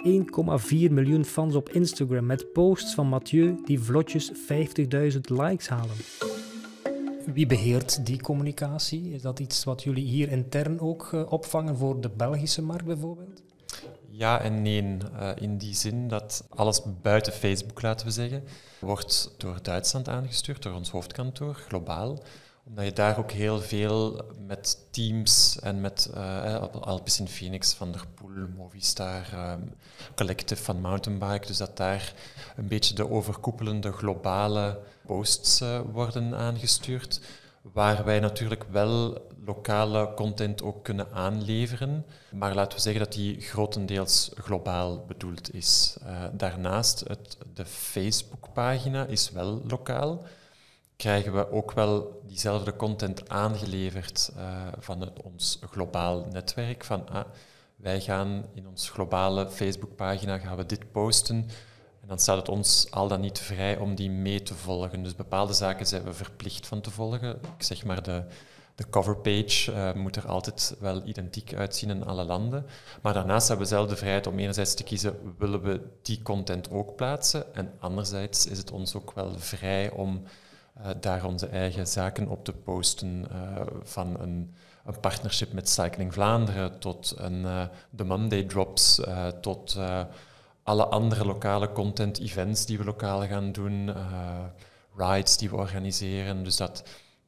1,4 0.07 0.91
miljoen 0.91 1.25
fans 1.25 1.55
op 1.55 1.69
Instagram 1.69 2.27
met 2.27 2.53
posts 2.53 2.95
van 2.95 3.07
Mathieu 3.07 3.61
die 3.65 3.81
vlotjes 3.81 4.33
50.000 4.33 5.21
likes 5.21 5.69
halen. 5.69 5.97
Wie 7.35 7.47
beheert 7.47 8.07
die 8.07 8.21
communicatie? 8.21 9.13
Is 9.13 9.23
dat 9.23 9.41
iets 9.41 9.65
wat 9.65 9.83
jullie 9.83 10.07
hier 10.07 10.31
intern 10.31 10.81
ook 10.81 11.09
eh, 11.13 11.33
opvangen 11.33 11.77
voor 11.77 12.01
de 12.01 12.11
Belgische 12.17 12.63
markt 12.63 12.85
bijvoorbeeld? 12.85 13.43
Ja 14.21 14.41
en 14.41 14.63
nee. 14.63 14.83
Uh, 14.83 15.31
in 15.35 15.59
die 15.59 15.75
zin 15.75 16.09
dat 16.09 16.45
alles 16.49 16.83
buiten 17.03 17.33
Facebook, 17.33 17.83
laten 17.83 18.07
we 18.07 18.13
zeggen, 18.13 18.45
wordt 18.79 19.35
door 19.37 19.59
Duitsland 19.63 20.09
aangestuurd, 20.09 20.63
door 20.63 20.75
ons 20.75 20.91
hoofdkantoor, 20.91 21.55
globaal 21.55 22.19
omdat 22.65 22.85
je 22.85 22.93
daar 22.93 23.19
ook 23.19 23.31
heel 23.31 23.61
veel 23.61 24.25
met 24.47 24.79
teams 24.91 25.59
en 25.61 25.81
met 25.81 26.11
uh, 26.15 26.65
in 27.19 27.29
Phoenix, 27.29 27.73
Van 27.73 27.93
der 27.93 28.05
Poel, 28.15 28.47
Movistar, 28.57 29.53
um, 29.53 29.75
Collective 30.15 30.63
van 30.63 30.81
Mountainbike, 30.81 31.47
dus 31.47 31.57
dat 31.57 31.77
daar 31.77 32.15
een 32.57 32.69
beetje 32.69 32.95
de 32.95 33.11
overkoepelende 33.11 33.93
globale 33.93 34.81
posts 35.07 35.63
worden 35.93 36.35
aangestuurd, 36.35 37.21
waar 37.63 38.05
wij 38.05 38.21
natuurlijk 38.21 38.65
wel 38.71 39.29
lokale 39.45 40.15
content 40.15 40.63
ook 40.63 40.85
kunnen 40.85 41.13
aanleveren, 41.13 42.07
maar 42.33 42.55
laten 42.55 42.77
we 42.77 42.83
zeggen 42.83 43.03
dat 43.03 43.13
die 43.13 43.41
grotendeels 43.41 44.31
globaal 44.35 45.05
bedoeld 45.07 45.55
is. 45.55 45.97
Uh, 46.03 46.25
daarnaast, 46.33 47.01
het, 47.09 47.39
de 47.55 47.67
Facebookpagina 47.67 49.07
is 49.07 49.31
wel 49.31 49.63
lokaal, 49.69 50.25
krijgen 50.97 51.35
we 51.35 51.51
ook 51.51 51.73
wel 51.73 52.23
diezelfde 52.27 52.77
content 52.77 53.29
aangeleverd 53.29 54.33
uh, 54.37 54.67
van 54.79 55.01
het, 55.01 55.23
ons 55.23 55.59
globaal 55.71 56.27
netwerk. 56.33 56.85
Van 56.85 57.09
ah, 57.09 57.25
wij 57.77 58.01
gaan 58.01 58.45
in 58.55 58.69
ons 58.69 58.91
globale 58.91 59.51
Facebookpagina 59.51 60.39
gaan 60.39 60.57
we 60.57 60.67
dit 60.67 60.93
posten. 60.93 61.49
Dan 62.11 62.19
staat 62.19 62.37
het 62.37 62.49
ons 62.49 62.87
al 62.91 63.09
dan 63.09 63.21
niet 63.21 63.39
vrij 63.39 63.79
om 63.79 63.95
die 63.95 64.11
mee 64.11 64.43
te 64.43 64.55
volgen. 64.55 65.03
Dus 65.03 65.15
bepaalde 65.15 65.53
zaken 65.53 65.87
zijn 65.87 66.03
we 66.03 66.13
verplicht 66.13 66.67
van 66.67 66.81
te 66.81 66.91
volgen. 66.91 67.31
Ik 67.57 67.63
zeg 67.63 67.85
maar 67.85 68.03
de, 68.03 68.25
de 68.75 68.89
coverpage 68.89 69.73
uh, 69.73 69.93
moet 69.93 70.17
er 70.17 70.27
altijd 70.27 70.77
wel 70.81 71.03
identiek 71.05 71.55
uitzien 71.55 71.91
in 71.91 72.05
alle 72.05 72.25
landen. 72.25 72.67
Maar 73.03 73.15
daarnaast 73.15 73.49
hebben 73.49 73.67
we 73.67 73.73
zelf 73.73 73.89
de 73.89 73.97
vrijheid 73.97 74.27
om 74.27 74.39
enerzijds 74.39 74.75
te 74.75 74.83
kiezen, 74.83 75.35
willen 75.39 75.63
we 75.63 75.81
die 76.03 76.23
content 76.23 76.71
ook 76.71 76.97
plaatsen? 76.97 77.55
En 77.55 77.73
anderzijds 77.79 78.47
is 78.47 78.59
het 78.59 78.71
ons 78.71 78.95
ook 78.95 79.13
wel 79.13 79.39
vrij 79.39 79.91
om 79.91 80.23
uh, 80.79 80.87
daar 81.01 81.25
onze 81.25 81.47
eigen 81.47 81.87
zaken 81.87 82.29
op 82.29 82.45
te 82.45 82.53
posten. 82.53 83.27
Uh, 83.33 83.61
van 83.83 84.21
een, 84.21 84.55
een, 84.85 85.01
partnership 85.01 85.53
met 85.53 85.69
Cycling 85.69 86.13
Vlaanderen 86.13 86.79
tot 86.79 87.15
een, 87.17 87.69
de 87.91 88.05
Monday 88.05 88.45
Drops, 88.45 89.01
tot 89.41 89.79
alle 90.71 90.87
andere 90.87 91.25
lokale 91.25 91.73
content 91.73 92.19
events 92.19 92.67
die 92.67 92.79
we 92.79 92.85
lokaal 92.85 93.27
gaan 93.27 93.53
doen, 93.53 93.91
rides 94.97 95.37
die 95.37 95.51
we 95.51 95.57
organiseren. 95.57 96.45
Dus 96.45 96.57
dat, 96.57 96.83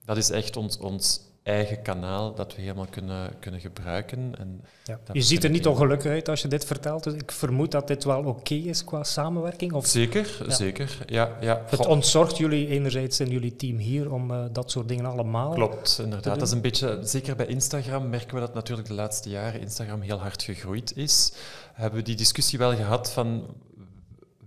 dat 0.05 0.17
is 0.17 0.31
echt 0.31 0.57
ons, 0.57 0.79
ons 0.79 1.21
eigen 1.43 1.83
kanaal 1.83 2.35
dat 2.35 2.55
we 2.55 2.61
helemaal 2.61 2.87
kunnen, 2.91 3.31
kunnen 3.41 3.61
gebruiken. 3.61 4.35
En 4.39 4.65
ja. 4.85 4.99
Je 5.13 5.23
ziet 5.23 5.45
er 5.45 5.51
niet 5.51 5.67
ongelukkig 5.67 6.11
uit 6.11 6.29
als 6.29 6.43
je 6.43 6.49
dit 6.49 6.65
vertelt, 6.65 7.05
dus 7.05 7.15
ik 7.15 7.33
vermoed 7.33 7.71
dat 7.71 7.87
dit 7.87 8.05
wel 8.05 8.25
oké 8.25 8.55
is 8.55 8.85
qua 8.85 9.05
samenwerking. 9.05 9.73
Of... 9.73 9.87
Zeker, 9.87 10.39
zeker. 10.47 10.99
Ja, 11.07 11.37
ja. 11.41 11.63
Het 11.67 11.87
ontzorgt 11.87 12.37
jullie 12.37 12.69
enerzijds 12.69 13.21
in 13.21 13.29
jullie 13.29 13.57
team 13.57 13.77
hier 13.77 14.13
om 14.13 14.31
uh, 14.31 14.45
dat 14.53 14.71
soort 14.71 14.89
dingen 14.89 15.05
allemaal 15.05 15.53
Klopt, 15.53 15.99
inderdaad. 16.03 16.39
Dat 16.39 16.47
is 16.47 16.55
een 16.55 16.61
beetje, 16.61 16.99
zeker 17.03 17.37
bij 17.37 17.47
Instagram 17.47 18.09
merken 18.09 18.35
we 18.35 18.41
dat 18.41 18.55
natuurlijk 18.55 18.89
de 18.89 18.95
laatste 18.95 19.29
jaren 19.29 19.61
Instagram 19.61 20.01
heel 20.01 20.21
hard 20.21 20.43
gegroeid 20.43 20.97
is. 20.97 21.33
Hebben 21.73 21.99
we 21.99 22.05
die 22.05 22.17
discussie 22.17 22.59
wel 22.59 22.77
gehad 22.77 23.13
van 23.13 23.47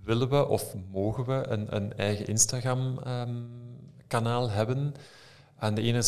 willen 0.04 0.30
we 0.30 0.48
of 0.48 0.76
mogen 0.92 1.26
we 1.26 1.48
een, 1.48 1.76
een 1.76 1.98
eigen 1.98 2.28
Instagram-kanaal 2.28 4.44
um, 4.44 4.50
hebben? 4.50 4.96
Aan 5.58 5.76
de, 5.76 5.82
ene 5.82 6.04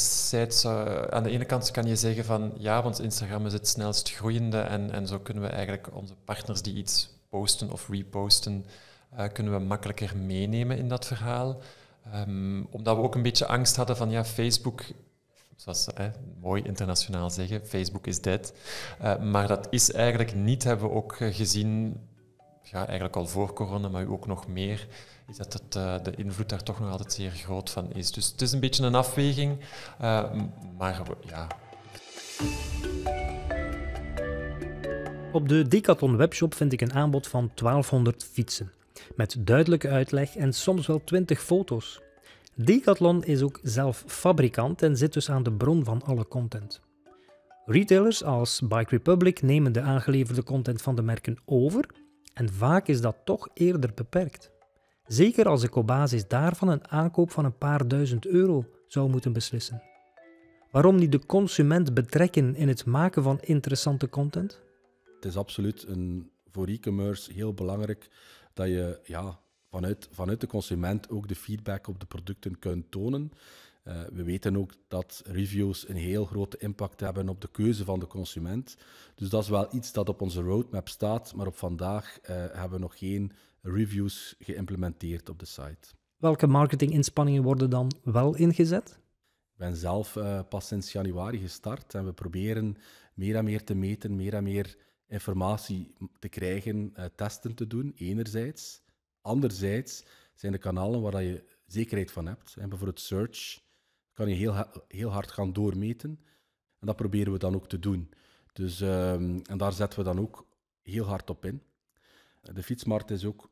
aan 1.10 1.24
de 1.24 1.30
ene 1.30 1.46
kant 1.46 1.72
kan 1.72 1.86
je 1.86 1.96
zeggen 1.96 2.26
van 2.26 2.54
ja, 2.58 2.84
want 2.84 3.00
Instagram 3.00 3.46
is 3.46 3.54
het 3.54 3.68
snelst 3.68 4.12
groeiende 4.12 4.60
en, 4.60 4.92
en 4.92 5.08
zo 5.08 5.20
kunnen 5.20 5.44
we 5.44 5.50
eigenlijk 5.50 5.96
onze 5.96 6.16
partners 6.26 6.62
die 6.62 6.76
iets 6.76 7.10
posten 7.30 7.72
of 7.72 7.90
reposten, 7.90 8.66
uh, 9.14 9.24
kunnen 9.34 9.54
we 9.54 9.60
makkelijker 9.60 10.18
meenemen 10.18 10.78
in 10.78 10.88
dat 10.88 11.06
verhaal. 11.06 11.62
Um, 12.16 12.68
omdat 12.72 12.96
we 12.96 13.02
ook 13.02 13.16
een 13.16 13.22
beetje 13.22 13.46
angst 13.46 13.76
hadden 13.76 13.98
van 13.98 14.10
ja, 14.10 14.26
Facebook, 14.26 14.84
zoals 15.56 15.84
ze 15.84 15.94
eh, 15.94 16.06
mooi 16.42 16.64
internationaal 16.64 17.30
zeggen, 17.30 17.66
Facebook 17.66 18.08
is 18.08 18.22
dead. 18.22 18.54
Uh, 19.02 19.18
maar 19.20 19.48
dat 19.48 19.68
is 19.70 19.92
eigenlijk 19.92 20.36
niet, 20.36 20.64
hebben 20.64 20.90
we 20.90 20.96
ook 20.96 21.16
gezien, 21.18 22.00
ja, 22.64 22.86
eigenlijk 22.86 23.16
al 23.16 23.28
voor 23.28 23.54
corona, 23.54 23.88
maar 23.88 24.08
ook 24.08 24.28
nog 24.28 24.48
meer 24.48 24.88
is 25.28 25.38
dat 25.38 25.76
uh, 25.78 25.96
de 26.04 26.16
invloed 26.16 26.50
daar 26.50 26.64
toch 26.64 26.80
nog 26.80 26.92
altijd 26.92 27.14
zeer 27.14 27.32
groot 27.32 27.70
van 27.70 27.94
is. 27.94 28.12
Dus 28.12 28.28
het 28.32 28.42
is 28.42 28.52
een 28.52 28.60
beetje 28.60 28.84
een 28.84 28.96
afweging, 28.96 29.60
uh, 30.02 30.32
maar 30.78 31.02
ja. 31.26 31.48
Op 35.32 35.50
de 35.50 35.68
Decathlon 35.68 36.18
webshop 36.18 36.54
vind 36.54 36.74
ik 36.74 36.82
een 36.82 36.94
aanbod 36.94 37.28
van 37.28 37.52
1200 37.56 38.24
fietsen, 38.24 38.72
met 39.16 39.36
duidelijke 39.40 39.90
uitleg 39.90 40.36
en 40.36 40.54
soms 40.54 40.88
wel 40.88 41.04
20 41.04 41.42
foto's. 41.42 42.02
Decathlon 42.56 43.24
is 43.24 43.42
ook 43.42 43.60
zelf 43.64 44.04
fabrikant 44.08 44.82
en 44.82 44.98
zit 44.98 45.14
dus 45.14 45.30
aan 45.30 45.44
de 45.44 45.52
bron 45.52 45.84
van 45.84 46.04
alle 46.04 46.28
content. 46.28 46.82
Retailers 47.66 48.24
als 48.24 48.62
Bike 48.62 48.90
Republic 48.90 49.42
nemen 49.42 49.72
de 49.72 49.82
aangeleverde 49.82 50.44
content 50.44 50.82
van 50.82 50.96
de 50.96 51.02
merken 51.02 51.38
over 51.46 51.86
en 52.34 52.54
vaak 52.54 52.88
is 52.88 53.02
dat 53.02 53.16
toch 53.24 53.48
eerder 53.54 53.92
beperkt. 53.96 54.52
Zeker 55.08 55.48
als 55.48 55.64
ik 55.64 55.76
op 55.76 55.88
basis 55.88 56.28
daarvan 56.28 56.68
een 56.68 56.88
aankoop 56.88 57.32
van 57.32 57.46
een 57.46 57.58
paar 57.58 57.88
duizend 57.88 58.26
euro 58.26 58.66
zou 58.88 59.10
moeten 59.10 59.34
beslissen. 59.34 59.82
Waarom 60.72 60.96
niet 60.96 61.12
de 61.12 61.26
consument 61.26 61.94
betrekken 61.94 62.56
in 62.56 62.68
het 62.68 62.86
maken 62.86 63.24
van 63.24 63.40
interessante 63.42 64.10
content? 64.10 64.62
Het 65.16 65.26
is 65.26 65.38
absoluut 65.38 65.84
een, 65.88 66.32
voor 66.52 66.68
e-commerce 66.68 67.34
heel 67.34 67.54
belangrijk 67.54 68.10
dat 68.54 68.68
je 68.68 69.00
ja, 69.04 69.40
vanuit, 69.70 70.10
vanuit 70.12 70.42
de 70.42 70.48
consument 70.48 71.10
ook 71.10 71.28
de 71.28 71.36
feedback 71.36 71.88
op 71.88 72.00
de 72.00 72.06
producten 72.06 72.60
kunt 72.60 72.92
tonen. 72.92 73.32
Uh, 73.84 74.02
we 74.14 74.24
weten 74.24 74.58
ook 74.58 74.74
dat 74.88 75.22
reviews 75.26 75.90
een 75.90 75.96
heel 75.96 76.26
grote 76.26 76.58
impact 76.58 77.00
hebben 77.00 77.30
op 77.30 77.42
de 77.42 77.50
keuze 77.52 77.86
van 77.86 78.00
de 78.00 78.08
consument. 78.08 78.78
Dus 79.16 79.30
dat 79.30 79.44
is 79.44 79.50
wel 79.50 79.68
iets 79.72 79.92
dat 79.92 80.10
op 80.10 80.22
onze 80.22 80.42
roadmap 80.42 80.90
staat, 80.90 81.34
maar 81.36 81.48
op 81.48 81.58
vandaag 81.58 82.20
uh, 82.22 82.28
hebben 82.30 82.72
we 82.72 82.80
nog 82.80 82.98
geen 82.98 83.32
reviews 83.68 84.36
geïmplementeerd 84.40 85.30
op 85.30 85.40
de 85.40 85.46
site. 85.46 85.96
Welke 86.18 86.48
marketinginspanningen 86.48 87.44
worden 87.44 87.70
dan 87.70 87.92
wel 88.04 88.36
ingezet? 88.36 89.00
Ik 89.52 89.58
ben 89.58 89.76
zelf 89.76 90.16
uh, 90.16 90.40
pas 90.50 90.68
sinds 90.68 90.92
januari 90.92 91.40
gestart 91.40 91.94
en 91.94 92.06
we 92.06 92.14
proberen 92.14 92.78
meer 93.14 93.36
en 93.36 93.44
meer 93.44 93.64
te 93.64 93.76
meten, 93.76 94.16
meer 94.16 94.34
en 94.34 94.44
meer 94.44 94.78
informatie 95.08 95.94
te 96.20 96.30
krijgen, 96.30 96.94
uh, 96.98 97.06
testen 97.16 97.56
te 97.56 97.68
doen, 97.68 97.94
enerzijds. 97.96 98.82
Anderzijds 99.22 100.04
zijn 100.34 100.52
de 100.52 100.58
kanalen 100.58 101.02
waar 101.02 101.24
je 101.24 101.44
zekerheid 101.66 102.12
van 102.12 102.28
hebt. 102.28 102.56
En 102.56 102.70
bijvoorbeeld 102.70 103.00
search 103.00 103.62
kan 104.14 104.30
je 104.30 104.36
heel, 104.36 104.66
heel 104.88 105.10
hard 105.10 105.32
gaan 105.32 105.54
doormeten. 105.54 106.20
En 106.80 106.88
dat 106.88 106.96
proberen 106.96 107.34
we 107.34 107.40
dan 107.40 107.56
ook 107.56 107.68
te 107.68 107.80
doen. 107.80 108.10
Dus, 108.54 108.80
um, 108.80 109.42
en 109.42 109.58
daar 109.58 109.74
zetten 109.74 110.00
we 110.00 110.06
dan 110.06 110.20
ook 110.20 110.48
heel 110.82 111.06
hard 111.06 111.30
op 111.30 111.46
in. 111.46 111.62
De 112.42 112.64
fietsmarkt 112.64 113.12
is 113.12 113.26
ook 113.26 113.50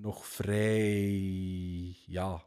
nog 0.00 0.26
vrij 0.26 1.96
ja, 2.06 2.44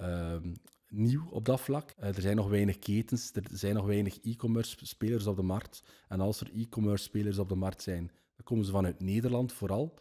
um, 0.00 0.56
nieuw 0.88 1.28
op 1.30 1.44
dat 1.44 1.60
vlak. 1.60 1.94
Uh, 2.00 2.06
er 2.06 2.20
zijn 2.20 2.36
nog 2.36 2.48
weinig 2.48 2.78
ketens, 2.78 3.30
er 3.34 3.42
zijn 3.52 3.74
nog 3.74 3.86
weinig 3.86 4.18
e-commerce 4.22 4.76
spelers 4.86 5.26
op 5.26 5.36
de 5.36 5.42
markt. 5.42 5.82
En 6.08 6.20
als 6.20 6.40
er 6.40 6.50
e-commerce 6.54 7.04
spelers 7.04 7.38
op 7.38 7.48
de 7.48 7.54
markt 7.54 7.82
zijn, 7.82 8.06
dan 8.06 8.44
komen 8.44 8.64
ze 8.64 8.70
vanuit 8.70 9.00
Nederland 9.00 9.52
vooral. 9.52 9.98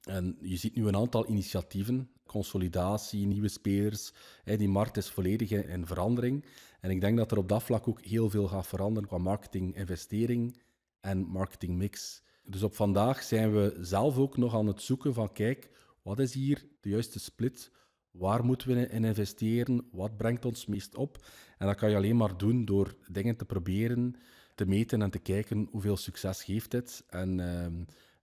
En 0.00 0.36
je 0.40 0.56
ziet 0.56 0.74
nu 0.74 0.86
een 0.86 0.96
aantal 0.96 1.28
initiatieven, 1.28 2.10
consolidatie, 2.26 3.26
nieuwe 3.26 3.48
spelers. 3.48 4.12
Die 4.44 4.68
markt 4.68 4.96
is 4.96 5.10
volledig 5.10 5.50
in 5.50 5.86
verandering. 5.86 6.44
En 6.80 6.90
ik 6.90 7.00
denk 7.00 7.16
dat 7.16 7.30
er 7.30 7.38
op 7.38 7.48
dat 7.48 7.62
vlak 7.62 7.88
ook 7.88 8.04
heel 8.04 8.30
veel 8.30 8.48
gaat 8.48 8.66
veranderen 8.66 9.08
qua 9.08 9.18
marketing, 9.18 9.76
investering 9.76 10.62
en 11.00 11.18
marketingmix. 11.18 12.22
Dus 12.44 12.62
op 12.62 12.74
vandaag 12.74 13.22
zijn 13.22 13.52
we 13.52 13.76
zelf 13.80 14.18
ook 14.18 14.36
nog 14.36 14.54
aan 14.54 14.66
het 14.66 14.82
zoeken 14.82 15.14
van 15.14 15.32
kijk, 15.32 15.70
wat 16.06 16.18
is 16.18 16.34
hier 16.34 16.66
de 16.80 16.88
juiste 16.88 17.18
split? 17.18 17.70
Waar 18.10 18.44
moeten 18.44 18.68
we 18.68 18.88
in 18.88 19.04
investeren? 19.04 19.88
Wat 19.92 20.16
brengt 20.16 20.44
ons 20.44 20.66
meest 20.66 20.94
op? 20.94 21.26
En 21.58 21.66
dat 21.66 21.76
kan 21.76 21.90
je 21.90 21.96
alleen 21.96 22.16
maar 22.16 22.36
doen 22.36 22.64
door 22.64 22.96
dingen 23.10 23.36
te 23.36 23.44
proberen, 23.44 24.16
te 24.54 24.66
meten 24.66 25.02
en 25.02 25.10
te 25.10 25.18
kijken 25.18 25.68
hoeveel 25.70 25.96
succes 25.96 26.44
geeft 26.44 26.72
het. 26.72 27.04
En 27.08 27.38
uh, 27.38 27.66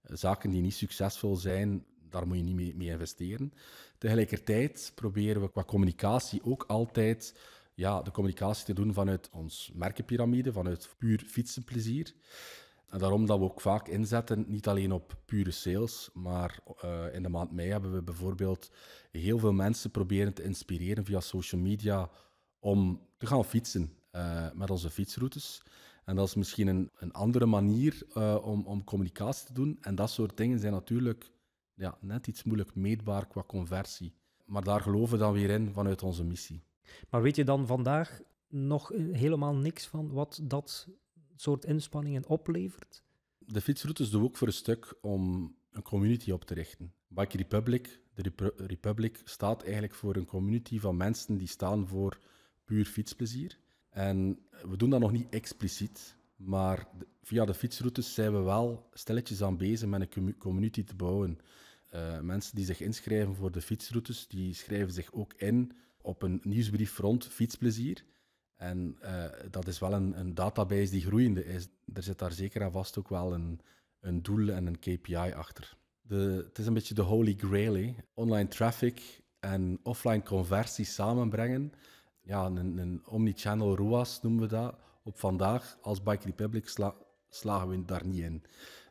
zaken 0.04 0.50
die 0.50 0.62
niet 0.62 0.74
succesvol 0.74 1.36
zijn, 1.36 1.86
daar 2.10 2.28
moet 2.28 2.38
je 2.38 2.44
niet 2.44 2.56
mee, 2.56 2.76
mee, 2.76 2.88
investeren. 2.88 3.54
Tegelijkertijd 3.98 4.92
proberen 4.96 5.42
we 5.42 5.52
qua 5.52 5.64
communicatie 5.64 6.44
ook 6.44 6.64
altijd 6.68 7.40
ja, 7.74 8.02
de 8.02 8.12
communicatie 8.12 8.66
te 8.66 8.74
doen 8.74 8.94
vanuit 8.94 9.30
ons 9.32 9.72
merkenpyramide, 9.74 10.52
vanuit 10.52 10.96
puur 10.98 11.24
fietsenplezier. 11.28 12.14
En 12.94 13.00
daarom 13.00 13.26
dat 13.26 13.38
we 13.38 13.44
ook 13.44 13.62
vaak 13.62 13.88
inzetten, 13.88 14.46
niet 14.48 14.68
alleen 14.68 14.92
op 14.92 15.18
pure 15.26 15.52
sales, 15.52 16.10
maar 16.14 16.60
uh, 16.86 17.14
in 17.14 17.24
de 17.24 17.30
maand 17.30 17.52
mei 17.52 17.70
hebben 17.70 17.94
we 17.94 18.02
bijvoorbeeld 18.02 18.72
heel 19.12 19.40
veel 19.40 19.54
mensen 19.54 19.92
proberen 19.92 20.34
te 20.34 20.44
inspireren 20.44 21.06
via 21.06 21.20
social 21.20 21.62
media 21.62 22.10
om 22.60 23.02
te 23.18 23.26
gaan 23.26 23.46
fietsen 23.46 23.92
uh, 24.12 24.52
met 24.54 24.70
onze 24.70 24.90
fietsroutes. 24.90 25.64
En 26.06 26.16
dat 26.16 26.28
is 26.28 26.36
misschien 26.36 26.68
een, 26.68 26.90
een 26.96 27.14
andere 27.14 27.46
manier 27.46 28.02
uh, 28.18 28.38
om, 28.42 28.66
om 28.66 28.84
communicatie 28.84 29.46
te 29.46 29.54
doen. 29.54 29.78
En 29.82 29.96
dat 29.96 30.10
soort 30.10 30.38
dingen 30.38 30.60
zijn 30.60 30.74
natuurlijk 30.74 31.32
ja, 31.74 31.98
net 32.00 32.28
iets 32.28 32.44
moeilijk 32.44 32.76
meetbaar 32.76 33.28
qua 33.28 33.44
conversie. 33.48 34.14
Maar 34.46 34.64
daar 34.64 34.82
geloven 34.82 35.18
we 35.18 35.24
dan 35.24 35.34
weer 35.34 35.50
in 35.50 35.74
vanuit 35.74 36.04
onze 36.04 36.24
missie. 36.24 36.64
Maar 37.10 37.22
weet 37.22 37.36
je 37.36 37.44
dan 37.44 37.68
vandaag 37.68 38.22
nog 38.48 38.92
helemaal 39.12 39.56
niks 39.56 39.88
van 39.88 40.12
wat 40.12 40.40
dat 40.44 40.88
soort 41.36 41.66
inspanningen 41.66 42.28
oplevert? 42.28 43.04
De 43.38 43.62
fietsroutes 43.62 44.10
doen 44.10 44.22
we 44.22 44.28
ook 44.28 44.38
voor 44.38 44.48
een 44.48 44.54
stuk 44.54 44.94
om 45.02 45.56
een 45.72 45.82
community 45.82 46.32
op 46.32 46.44
te 46.44 46.54
richten. 46.54 46.94
Bike 47.08 47.38
Republic, 47.38 48.00
de 48.14 48.54
Republic 48.58 49.22
staat 49.24 49.64
eigenlijk 49.64 49.94
voor 49.94 50.16
een 50.16 50.26
community 50.26 50.80
van 50.80 50.98
mensen 50.98 51.38
die 51.38 51.48
staan 51.48 51.88
voor 51.88 52.20
puur 52.66 52.86
fietsplezier. 52.86 53.60
En 53.90 54.40
we 54.70 54.78
doen 54.78 54.90
dat 54.90 55.00
nog 55.00 55.12
niet 55.12 55.30
expliciet, 55.30 56.16
maar 56.36 56.88
via 57.22 57.46
de 57.46 57.54
fietsroutes 57.54 58.14
zijn 58.14 58.34
we 58.34 58.40
wel 58.40 58.90
stilletjes 58.94 59.42
aan 59.42 59.58
bezig 59.58 59.90
met 59.90 60.16
een 60.16 60.38
community 60.38 60.84
te 60.84 60.96
bouwen. 60.96 61.40
Uh, 61.94 62.20
mensen 62.20 62.56
die 62.56 62.66
zich 62.66 62.82
inschrijven 62.82 63.36
voor 63.36 63.52
de 63.52 63.62
fietsroutes, 63.62 64.28
die 64.28 64.54
schrijven 64.54 64.94
zich 64.94 65.14
ook 65.14 65.34
in 65.34 65.72
op 66.02 66.22
een 66.22 66.40
nieuwsbrief 66.44 66.98
rond 66.98 67.28
fietsplezier. 67.28 68.04
En 68.56 68.98
uh, 69.04 69.24
dat 69.52 69.68
is 69.68 69.80
wel 69.80 69.94
een, 69.94 70.20
een, 70.20 70.36
database 70.36 70.92
die 70.92 71.02
groeiende 71.02 71.46
is. 71.46 71.68
Er 71.94 72.04
zit 72.04 72.20
daar 72.20 72.32
zeker 72.32 72.62
en 72.62 72.72
vast 72.72 73.00
ook 73.00 73.10
wel 73.10 73.34
een, 73.34 73.60
een 74.00 74.24
doel 74.24 74.50
en 74.50 74.66
een 74.66 74.80
KPI 74.80 75.32
achter. 75.36 75.78
De, 76.02 76.44
het 76.48 76.58
is 76.58 76.66
een 76.66 76.74
beetje 76.74 76.94
de 76.94 77.02
holy 77.02 77.36
grail. 77.38 77.96
Online 78.14 78.48
traffic 78.48 79.22
en 79.40 79.80
offline 79.84 80.24
conversie 80.24 80.86
samenbrengen 80.86 81.74
ja, 82.24 82.46
een, 82.46 82.78
een 82.78 83.02
omnichannel 83.06 83.76
ROAS 83.76 84.22
noemen 84.22 84.42
we 84.42 84.48
dat, 84.48 84.76
op 85.04 85.20
vandaag 85.20 85.78
als 85.82 86.04
Bike 86.04 86.26
Republic 86.26 86.68
slagen 87.30 87.70
we 87.70 87.86
daar 87.86 88.06
niet 88.06 88.24
in. 88.24 88.44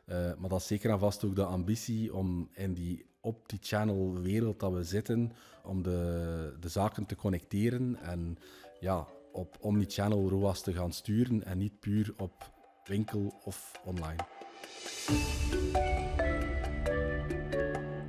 Uh, 0.05 0.15
maar 0.37 0.49
dat 0.49 0.59
is 0.59 0.67
zeker 0.67 0.91
en 0.91 0.99
vast 0.99 1.23
ook 1.23 1.35
de 1.35 1.45
ambitie 1.45 2.15
om 2.15 2.49
in 2.53 2.73
die 2.73 3.05
op 3.19 3.49
die 3.49 3.59
channel 3.61 4.19
wereld 4.21 4.59
dat 4.59 4.73
we 4.73 4.83
zitten, 4.83 5.31
om 5.63 5.83
de, 5.83 6.57
de 6.59 6.69
zaken 6.69 7.05
te 7.05 7.15
connecteren 7.15 7.95
en 7.95 8.37
ja, 8.79 9.07
op 9.33 9.57
omnichannel 9.59 10.29
ROAS 10.29 10.61
te 10.61 10.73
gaan 10.73 10.91
sturen 10.91 11.45
en 11.45 11.57
niet 11.57 11.79
puur 11.79 12.13
op 12.17 12.51
winkel 12.83 13.33
of 13.43 13.71
online. 13.85 14.19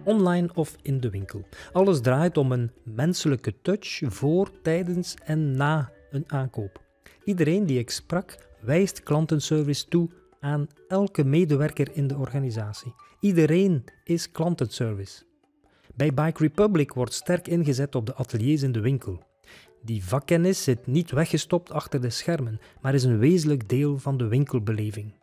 Online 0.04 0.48
of 0.54 0.76
in 0.82 1.00
de 1.00 1.10
winkel. 1.10 1.44
Alles 1.72 2.00
draait 2.00 2.36
om 2.36 2.52
een 2.52 2.70
menselijke 2.82 3.60
touch 3.62 4.00
voor, 4.04 4.60
tijdens 4.62 5.14
en 5.24 5.56
na 5.56 5.92
een 6.10 6.24
aankoop. 6.26 6.82
Iedereen 7.24 7.66
die 7.66 7.78
ik 7.78 7.90
sprak 7.90 8.48
wijst 8.60 9.02
klantenservice 9.02 9.88
toe 9.88 10.10
aan 10.40 10.66
elke 10.88 11.24
medewerker 11.24 11.96
in 11.96 12.06
de 12.06 12.16
organisatie. 12.16 12.94
Iedereen 13.20 13.84
is 14.04 14.30
klantenservice. 14.30 15.24
Bij 15.94 16.14
Bike 16.14 16.42
Republic 16.42 16.92
wordt 16.92 17.12
sterk 17.12 17.48
ingezet 17.48 17.94
op 17.94 18.06
de 18.06 18.14
ateliers 18.14 18.62
in 18.62 18.72
de 18.72 18.80
winkel. 18.80 19.33
Die 19.84 20.04
vakkennis 20.04 20.62
zit 20.62 20.86
niet 20.86 21.10
weggestopt 21.10 21.70
achter 21.70 22.00
de 22.00 22.10
schermen, 22.10 22.60
maar 22.80 22.94
is 22.94 23.04
een 23.04 23.18
wezenlijk 23.18 23.68
deel 23.68 23.98
van 23.98 24.16
de 24.16 24.28
winkelbeleving. 24.28 25.14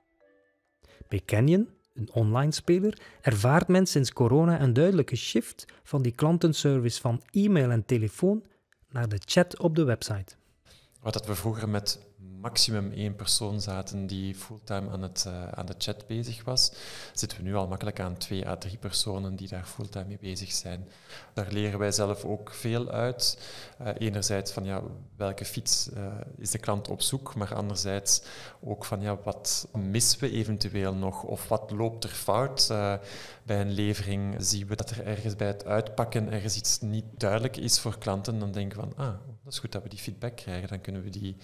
Bij 1.08 1.22
Canyon, 1.26 1.70
een 1.94 2.10
online 2.14 2.52
speler, 2.52 3.02
ervaart 3.22 3.68
men 3.68 3.86
sinds 3.86 4.14
corona 4.14 4.62
een 4.62 4.74
duidelijke 4.74 5.16
shift 5.16 5.66
van 5.84 6.02
die 6.02 6.12
klantenservice 6.12 7.02
van 7.02 7.22
e-mail 7.32 7.70
en 7.70 7.86
telefoon 7.86 8.44
naar 8.90 9.10
de 9.10 9.22
chat 9.26 9.60
op 9.60 9.76
de 9.76 9.84
website. 9.84 10.36
Wat 11.02 11.14
dat 11.14 11.26
we 11.26 11.36
vroeger 11.36 11.70
met 11.70 12.11
maximum 12.42 12.92
één 12.92 13.16
persoon 13.16 13.62
zaten 13.62 14.08
die 14.08 14.36
fulltime 14.36 14.90
aan, 14.90 15.02
het, 15.02 15.26
uh, 15.28 15.48
aan 15.48 15.66
de 15.66 15.76
chat 15.78 16.08
bezig 16.08 16.44
was, 16.44 16.72
zitten 17.14 17.38
we 17.38 17.44
nu 17.44 17.56
al 17.56 17.68
makkelijk 17.68 18.00
aan 18.00 18.18
twee 18.18 18.48
à 18.48 18.58
drie 18.58 18.78
personen 18.78 19.36
die 19.36 19.48
daar 19.48 19.66
fulltime 19.66 20.06
mee 20.06 20.18
bezig 20.22 20.52
zijn. 20.52 20.88
Daar 21.34 21.52
leren 21.52 21.80
wij 21.80 21.92
zelf 21.92 22.26
ook 22.26 22.54
veel 22.54 22.90
uit. 22.90 23.40
Uh, 23.82 23.88
enerzijds 23.98 24.52
van 24.52 24.64
ja, 24.64 24.82
welke 25.16 25.46
fiets 25.46 25.90
uh, 25.94 26.06
is 26.38 26.52
de 26.52 26.58
klant 26.58 26.88
op 26.88 27.02
zoek, 27.02 27.36
maar 27.36 27.56
anderzijds 27.56 28.22
ook 28.64 28.86
van 28.86 29.02
ja, 29.02 29.18
wat 29.24 29.68
missen 29.74 30.20
we 30.20 30.32
eventueel 30.32 30.94
nog 30.94 31.24
of 31.24 31.48
wat 31.48 31.72
loopt 31.72 32.04
er 32.04 32.10
fout. 32.10 32.68
bij 33.44 33.62
een 33.62 33.72
levering 33.72 34.36
zien 34.40 34.68
we 34.68 34.76
dat 34.76 34.90
er 34.90 35.06
ergens 35.06 35.36
bij 35.36 35.48
het 35.48 35.66
uitpakken 35.66 36.32
ergens 36.32 36.56
iets 36.56 36.80
niet 36.80 37.06
duidelijk 37.18 37.58
is 37.58 37.80
voor 37.80 37.98
klanten. 37.98 38.40
Dan 38.40 38.52
denken 38.52 38.80
we 38.80 38.88
van 38.96 39.06
ah, 39.06 39.14
dat 39.44 39.54
is 39.54 39.60
goed 39.60 39.72
dat 39.72 39.84
we 39.84 39.90
die 39.90 40.00
feedback 40.00 40.36
krijgen, 40.36 40.70
dan 40.70 40.82
kunnen 40.82 41.04
we 41.04 41.10
die 41.10 41.38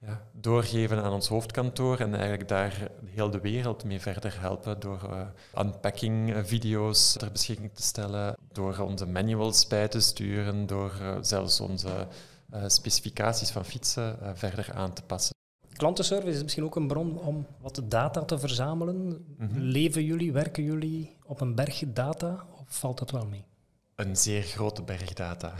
ja, 0.00 0.26
doorgeven 0.32 1.02
aan 1.02 1.12
ons 1.12 1.28
hoofdkantoor 1.28 1.98
en 1.98 2.14
eigenlijk 2.14 2.48
daar 2.48 2.90
heel 3.04 3.30
de 3.30 3.40
wereld 3.40 3.84
mee 3.84 4.00
verder 4.00 4.40
helpen 4.40 4.80
door 4.80 5.00
uh, 5.10 5.26
unpacking-video's 5.64 7.12
ter 7.12 7.32
beschikking 7.32 7.70
te 7.74 7.82
stellen, 7.82 8.36
door 8.52 8.78
onze 8.78 9.06
manuals 9.06 9.66
bij 9.66 9.88
te 9.88 10.00
sturen, 10.00 10.66
door 10.66 10.92
uh, 11.00 11.16
zelfs 11.20 11.60
onze 11.60 12.06
uh, 12.54 12.64
specificaties 12.66 13.50
van 13.50 13.64
fietsen 13.64 14.18
verder 14.34 14.72
aan 14.74 14.92
te 14.92 15.02
passen. 15.02 15.34
Klantenservice 15.72 16.36
is 16.36 16.42
misschien 16.42 16.64
ook 16.64 16.76
een 16.76 16.86
bron 16.86 17.18
om 17.18 17.46
wat 17.60 17.82
data 17.84 18.24
te 18.24 18.38
verzamelen. 18.38 18.96
Mm 18.96 19.24
-hmm. 19.38 19.58
Leven 19.58 20.04
jullie, 20.04 20.32
werken 20.32 20.62
jullie 20.62 21.16
op 21.24 21.40
een 21.40 21.54
berg 21.54 21.82
data 21.86 22.46
of 22.60 22.64
valt 22.68 22.98
dat 22.98 23.10
wel 23.10 23.26
mee? 23.26 23.44
Een 24.00 24.16
zeer 24.16 24.42
grote 24.42 24.82
berg 24.82 25.12
data. 25.12 25.54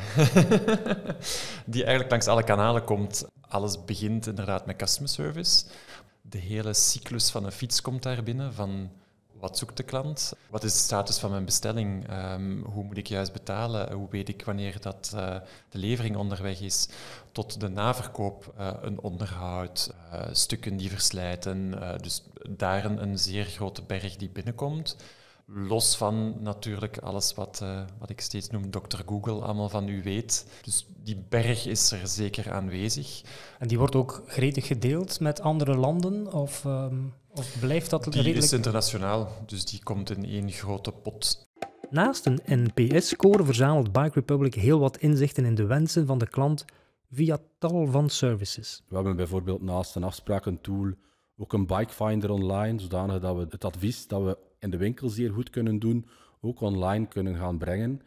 die 1.66 1.82
eigenlijk 1.82 2.10
langs 2.10 2.26
alle 2.26 2.44
kanalen 2.44 2.84
komt. 2.84 3.24
Alles 3.48 3.84
begint 3.84 4.26
inderdaad 4.26 4.66
met 4.66 4.76
customer 4.76 5.10
service. 5.10 5.64
De 6.22 6.38
hele 6.38 6.74
cyclus 6.74 7.30
van 7.30 7.44
een 7.44 7.52
fiets 7.52 7.80
komt 7.80 8.02
daar 8.02 8.22
binnen. 8.22 8.54
Van 8.54 8.90
wat 9.32 9.58
zoekt 9.58 9.76
de 9.76 9.82
klant? 9.82 10.32
Wat 10.50 10.64
is 10.64 10.72
de 10.72 10.78
status 10.78 11.18
van 11.18 11.30
mijn 11.30 11.44
bestelling? 11.44 12.10
Um, 12.10 12.64
hoe 12.64 12.84
moet 12.84 12.96
ik 12.96 13.06
juist 13.06 13.32
betalen? 13.32 13.92
Hoe 13.92 14.08
weet 14.10 14.28
ik 14.28 14.44
wanneer 14.44 14.80
dat, 14.80 15.12
uh, 15.14 15.36
de 15.68 15.78
levering 15.78 16.16
onderweg 16.16 16.60
is? 16.60 16.88
Tot 17.32 17.60
de 17.60 17.68
naverkoop, 17.68 18.54
uh, 18.58 18.70
een 18.80 19.00
onderhoud, 19.00 19.94
uh, 20.12 20.22
stukken 20.32 20.76
die 20.76 20.90
verslijten. 20.90 21.80
dus 22.02 22.22
daar 22.48 22.84
een, 22.84 23.02
een 23.02 23.18
zeer 23.18 23.44
grote 23.44 23.82
berg 23.82 24.16
die 24.16 24.30
binnenkomt. 24.30 24.96
Los 25.54 25.96
van 25.96 26.42
natuurlijk 26.42 26.98
alles 26.98 27.34
wat, 27.34 27.60
uh, 27.62 27.82
wat 27.98 28.10
ik 28.10 28.20
steeds 28.20 28.50
noem 28.50 28.70
Dr. 28.70 29.00
Google 29.06 29.40
allemaal 29.40 29.68
van 29.68 29.88
u 29.88 30.02
weet. 30.02 30.46
Dus 30.62 30.86
die 31.02 31.24
berg 31.28 31.66
is 31.66 31.92
er 31.92 32.08
zeker 32.08 32.52
aanwezig. 32.52 33.22
En 33.58 33.68
die 33.68 33.78
wordt 33.78 33.94
ook 33.94 34.22
gretig 34.26 34.66
gedeeld 34.66 35.20
met 35.20 35.40
andere 35.40 35.76
landen? 35.76 36.32
Of, 36.32 36.64
um, 36.64 37.12
of 37.34 37.58
blijft 37.60 37.90
dat 37.90 38.04
die 38.04 38.12
redelijk... 38.12 38.44
is 38.44 38.52
internationaal, 38.52 39.28
dus 39.46 39.64
die 39.64 39.82
komt 39.82 40.10
in 40.10 40.24
één 40.24 40.50
grote 40.50 40.92
pot. 40.92 41.48
Naast 41.90 42.26
een 42.26 42.40
NPS-score 42.44 43.44
verzamelt 43.44 43.92
Bike 43.92 44.14
Republic 44.14 44.54
heel 44.54 44.78
wat 44.78 44.96
inzichten 44.96 45.44
in 45.44 45.54
de 45.54 45.66
wensen 45.66 46.06
van 46.06 46.18
de 46.18 46.28
klant 46.28 46.64
via 47.10 47.38
tal 47.58 47.86
van 47.86 48.08
services. 48.08 48.82
We 48.88 48.94
hebben 48.94 49.16
bijvoorbeeld 49.16 49.62
naast 49.62 49.94
een 49.94 50.04
afsprakentool 50.04 50.92
ook 51.36 51.52
een 51.52 51.66
bikefinder 51.66 52.30
online, 52.30 52.80
zodanig 52.80 53.20
dat 53.20 53.36
we 53.36 53.46
het 53.50 53.64
advies 53.64 54.06
dat 54.06 54.22
we 54.22 54.38
in 54.60 54.70
de 54.70 54.76
winkel 54.76 55.08
zeer 55.08 55.30
goed 55.32 55.50
kunnen 55.50 55.78
doen, 55.78 56.06
ook 56.40 56.60
online 56.60 57.06
kunnen 57.06 57.36
gaan 57.36 57.58
brengen. 57.58 58.00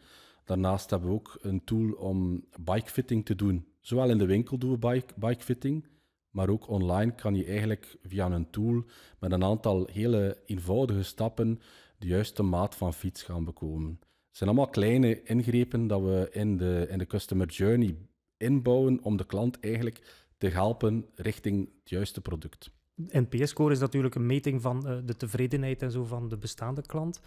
Daarnaast 0.44 0.90
hebben 0.90 1.08
we 1.08 1.14
ook 1.14 1.38
een 1.40 1.64
tool 1.64 1.92
om 1.92 2.44
bikefitting 2.60 3.24
te 3.24 3.34
doen. 3.34 3.66
Zowel 3.80 4.10
in 4.10 4.18
de 4.18 4.26
winkel 4.26 4.58
doen 4.58 4.70
we 4.70 4.78
bike, 4.78 5.14
bikefitting, 5.16 5.86
maar 6.30 6.48
ook 6.48 6.68
online 6.68 7.14
kan 7.14 7.34
je 7.34 7.44
eigenlijk 7.44 7.96
via 8.02 8.30
een 8.30 8.50
tool 8.50 8.84
met 9.18 9.32
een 9.32 9.44
aantal 9.44 9.88
hele 9.92 10.38
eenvoudige 10.46 11.02
stappen 11.02 11.60
de 11.98 12.06
juiste 12.06 12.42
maat 12.42 12.74
van 12.74 12.94
fiets 12.94 13.22
gaan 13.22 13.44
bekomen. 13.44 13.98
Het 14.00 14.36
zijn 14.36 14.50
allemaal 14.50 14.70
kleine 14.70 15.22
ingrepen 15.22 15.86
dat 15.86 16.00
we 16.00 16.28
in 16.32 16.56
de, 16.56 16.86
in 16.90 16.98
de 16.98 17.06
customer 17.06 17.46
journey 17.46 17.96
inbouwen 18.36 19.02
om 19.02 19.16
de 19.16 19.26
klant 19.26 19.60
eigenlijk 19.60 20.26
te 20.38 20.48
helpen 20.48 21.06
richting 21.14 21.68
het 21.78 21.90
juiste 21.90 22.20
product. 22.20 22.70
NPS-score 22.96 23.72
is 23.72 23.78
natuurlijk 23.78 24.14
een 24.14 24.26
meting 24.26 24.62
van 24.62 24.90
uh, 24.90 24.98
de 25.04 25.16
tevredenheid 25.16 25.82
en 25.82 25.90
zo 25.90 26.04
van 26.04 26.28
de 26.28 26.36
bestaande 26.36 26.82
klant. 26.82 27.20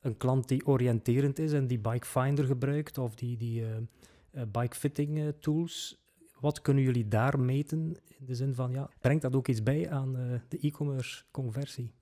Een 0.00 0.16
klant 0.16 0.48
die 0.48 0.66
oriënterend 0.66 1.38
is 1.38 1.52
en 1.52 1.66
die 1.66 1.78
Bikefinder 1.78 2.44
gebruikt 2.44 2.98
of 2.98 3.14
die, 3.14 3.36
die 3.36 3.60
uh, 3.60 3.68
uh, 4.32 4.42
bikefitting 4.52 5.34
tools. 5.40 6.00
Wat 6.40 6.62
kunnen 6.62 6.82
jullie 6.82 7.08
daar 7.08 7.40
meten? 7.40 7.96
In 8.18 8.26
de 8.26 8.34
zin 8.34 8.54
van, 8.54 8.70
ja, 8.70 8.90
brengt 9.00 9.22
dat 9.22 9.36
ook 9.36 9.48
iets 9.48 9.62
bij 9.62 9.90
aan 9.90 10.12
de 10.48 10.58
e-commerce 10.60 11.24
conversie? 11.30 11.92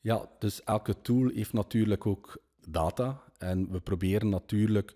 Ja, 0.00 0.28
dus 0.38 0.64
elke 0.64 1.00
tool 1.00 1.28
heeft 1.28 1.52
natuurlijk 1.52 2.06
ook 2.06 2.42
data. 2.68 3.22
En 3.38 3.70
we 3.70 3.80
proberen 3.80 4.28
natuurlijk 4.28 4.94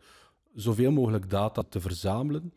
zoveel 0.55 0.91
mogelijk 0.91 1.31
data 1.31 1.63
te 1.63 1.81
verzamelen. 1.81 2.53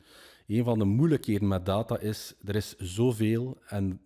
Een 0.47 0.63
van 0.63 0.79
de 0.79 0.86
moeilijkheden 0.86 1.47
met 1.47 1.65
data 1.65 1.99
is, 1.99 2.36
er 2.43 2.55
is 2.55 2.75
zoveel 2.77 3.57
en 3.67 4.01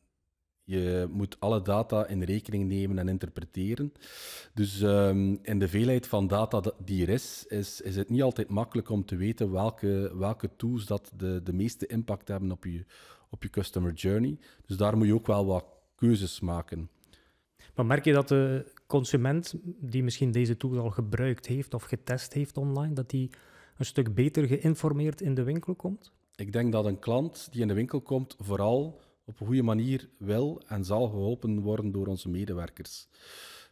je 0.67 1.07
moet 1.11 1.39
alle 1.39 1.61
data 1.61 2.07
in 2.07 2.23
rekening 2.23 2.67
nemen 2.67 2.97
en 2.99 3.07
interpreteren. 3.07 3.93
Dus 4.53 4.81
um, 4.81 5.39
in 5.41 5.59
de 5.59 5.67
veelheid 5.67 6.07
van 6.07 6.27
data 6.27 6.61
die 6.83 7.01
er 7.01 7.09
is, 7.09 7.45
is, 7.47 7.81
is 7.81 7.95
het 7.95 8.09
niet 8.09 8.21
altijd 8.21 8.49
makkelijk 8.49 8.89
om 8.89 9.05
te 9.05 9.15
weten 9.15 9.51
welke, 9.51 10.11
welke 10.17 10.49
tools 10.55 10.85
dat 10.85 11.11
de, 11.15 11.41
de 11.43 11.53
meeste 11.53 11.87
impact 11.87 12.27
hebben 12.27 12.51
op 12.51 12.63
je, 12.63 12.85
op 13.29 13.43
je 13.43 13.49
customer 13.49 13.93
journey. 13.93 14.37
Dus 14.65 14.77
daar 14.77 14.97
moet 14.97 15.07
je 15.07 15.13
ook 15.13 15.27
wel 15.27 15.45
wat 15.45 15.65
keuzes 15.95 16.39
maken. 16.39 16.89
Maar 17.75 17.85
merk 17.85 18.05
je 18.05 18.13
dat 18.13 18.27
de 18.27 18.71
consument 18.87 19.53
die 19.63 20.03
misschien 20.03 20.31
deze 20.31 20.57
tool 20.57 20.79
al 20.79 20.89
gebruikt 20.89 21.45
heeft 21.45 21.73
of 21.73 21.83
getest 21.83 22.33
heeft 22.33 22.57
online, 22.57 22.93
dat 22.93 23.09
die 23.09 23.29
een 23.77 23.85
stuk 23.85 24.15
beter 24.15 24.47
geïnformeerd 24.47 25.21
in 25.21 25.33
de 25.33 25.43
winkel 25.43 25.75
komt? 25.75 26.11
Ik 26.35 26.53
denk 26.53 26.71
dat 26.71 26.85
een 26.85 26.99
klant 26.99 27.47
die 27.51 27.61
in 27.61 27.67
de 27.67 27.73
winkel 27.73 28.01
komt 28.01 28.35
vooral 28.39 28.99
op 29.27 29.39
een 29.39 29.45
goede 29.45 29.63
manier 29.63 30.09
wil 30.17 30.61
en 30.67 30.85
zal 30.85 31.07
geholpen 31.07 31.59
worden 31.59 31.91
door 31.91 32.07
onze 32.07 32.29
medewerkers. 32.29 33.07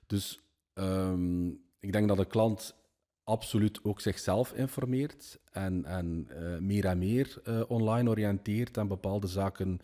Dus 0.07 0.39
um, 0.73 1.49
ik 1.79 1.91
denk 1.91 2.07
dat 2.07 2.17
de 2.17 2.25
klant 2.25 2.75
absoluut 3.23 3.83
ook 3.83 4.01
zichzelf 4.01 4.53
informeert 4.53 5.39
en, 5.51 5.85
en 5.85 6.27
uh, 6.31 6.57
meer 6.57 6.85
en 6.85 6.97
meer 6.97 7.41
uh, 7.43 7.61
online 7.67 8.09
oriënteert 8.09 8.77
en 8.77 8.87
bepaalde 8.87 9.27
zaken 9.27 9.79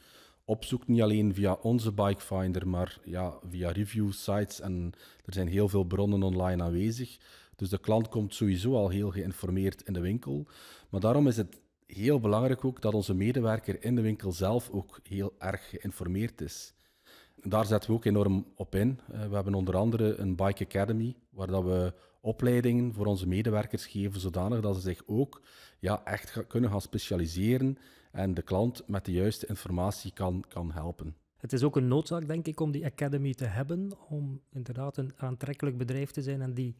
opzoekt. 0.46 0.88
Niet 0.88 1.02
alleen 1.02 1.34
via 1.34 1.54
onze 1.54 1.92
Bikefinder, 1.92 2.68
maar 2.68 3.00
ja, 3.04 3.40
via 3.50 3.72
review 3.72 4.12
sites. 4.12 4.60
En 4.60 4.92
er 5.26 5.34
zijn 5.34 5.48
heel 5.48 5.70
veel 5.70 5.84
bronnen 5.84 6.24
online 6.24 6.64
aanwezig. 6.64 7.18
Dus 7.56 7.70
de 7.70 7.80
klant 7.80 8.10
komt 8.10 8.34
sowieso 8.34 8.76
al 8.76 8.90
heel 8.90 9.10
geïnformeerd 9.10 9.82
in 9.82 9.94
de 9.94 10.00
winkel. 10.00 10.48
Maar 10.90 11.02
daarom 11.02 11.28
is 11.28 11.38
het 11.38 11.61
heel 11.94 12.20
belangrijk 12.20 12.66
ook 12.66 12.82
dat 12.82 12.94
onze 12.94 13.14
medewerker 13.14 13.84
in 13.84 13.96
de 13.96 14.02
winkel 14.02 14.32
zelf 14.32 14.70
ook 14.70 15.00
heel 15.04 15.34
erg 15.40 15.70
geïnformeerd 15.70 16.42
is. 16.42 16.74
Daar 17.44 17.66
zetten 17.66 17.90
we 17.90 17.96
ook 17.96 18.06
enorm 18.06 18.46
op 18.56 18.76
in. 18.76 19.00
Uh, 19.12 19.28
we 19.28 19.36
hebben 19.36 19.54
onder 19.54 19.76
andere 19.76 20.16
een 20.16 20.36
Bike 20.36 20.66
Academy, 20.66 21.16
waar 21.30 21.48
dat 21.48 21.64
we 21.64 21.94
opleidingen 22.22 22.94
voor 22.94 23.06
onze 23.06 23.28
medewerkers 23.28 23.86
geven, 23.86 24.20
zodanig 24.20 24.62
dat 24.62 24.76
ze 24.76 24.82
zich 24.82 25.04
ook 25.06 25.42
ja, 25.80 26.04
echt 26.04 26.48
kunnen 26.48 26.70
gaan 26.70 26.82
specialiseren 26.82 27.78
en 28.12 28.34
de 28.34 28.42
klant 28.42 28.88
met 28.88 29.06
de 29.06 29.12
juiste 29.12 29.48
informatie 29.48 30.14
kan, 30.14 30.44
kan 30.48 30.72
helpen. 30.72 31.16
Het 31.38 31.54
is 31.54 31.64
ook 31.64 31.76
een 31.76 31.88
noodzaak, 31.88 32.28
denk 32.28 32.48
ik, 32.48 32.60
om 32.60 32.72
die 32.72 32.86
academy 32.86 33.34
te 33.34 33.46
hebben, 33.46 33.92
om 34.10 34.42
inderdaad 34.52 34.98
een 34.98 35.14
aantrekkelijk 35.18 35.78
bedrijf 35.78 36.12
te 36.12 36.22
zijn 36.22 36.42
en 36.42 36.54
die, 36.54 36.76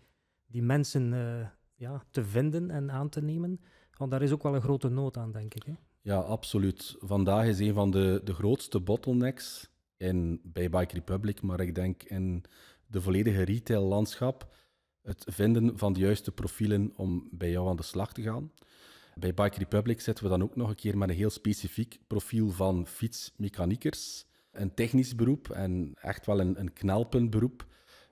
die 0.46 0.62
mensen 0.62 1.12
uh, 1.12 1.48
ja, 1.76 2.04
te 2.12 2.26
vinden 2.26 2.72
en 2.72 2.92
aan 2.92 3.10
te 3.10 3.22
nemen. 3.22 3.60
Want 4.02 4.14
daar 4.14 4.22
is 4.22 4.32
ook 4.32 4.44
wel 4.44 4.56
een 4.56 4.62
grote 4.62 4.90
nood 4.90 5.18
aan, 5.18 5.32
denk 5.32 5.54
ik. 5.54 5.64
Hè? 5.64 5.74
Ja, 6.02 6.18
absoluut. 6.18 6.96
Vandaag 7.00 7.46
is 7.46 7.60
een 7.60 7.74
van 7.74 7.92
de, 7.92 8.22
de 8.24 8.34
grootste 8.34 8.80
bottlenecks 8.80 9.70
in, 9.98 10.42
bij 10.44 10.70
Bike 10.70 10.94
Republic, 10.94 11.42
maar 11.42 11.60
ik 11.60 11.76
denk 11.76 12.04
in 12.04 12.44
de 12.88 13.02
volledige 13.02 13.42
retail-landschap, 13.42 14.54
het 15.02 15.26
vinden 15.30 15.78
van 15.78 15.94
de 15.94 16.00
juiste 16.00 16.32
profielen 16.32 16.94
om 16.96 17.28
bij 17.32 17.52
jou 17.52 17.70
aan 17.70 17.76
de 17.76 17.84
slag 17.84 18.14
te 18.14 18.22
gaan. 18.22 18.52
Bij 19.16 19.34
Bike 19.34 19.58
Republic 19.58 20.02
zitten 20.02 20.24
we 20.24 20.30
dan 20.30 20.44
ook 20.44 20.56
nog 20.56 20.70
een 20.70 20.76
keer 20.76 20.98
met 20.98 21.10
een 21.10 21.16
heel 21.16 21.30
specifiek 21.30 22.00
profiel 22.08 22.50
van 22.50 22.88
fietsmechaniekers. 22.88 24.26
Een 24.52 24.74
technisch 24.74 25.16
beroep 25.16 25.50
en 25.50 25.94
echt 25.96 26.26
wel 26.26 26.40
een, 26.40 26.60
een 26.60 26.74
knelpuntberoep. 26.74 27.66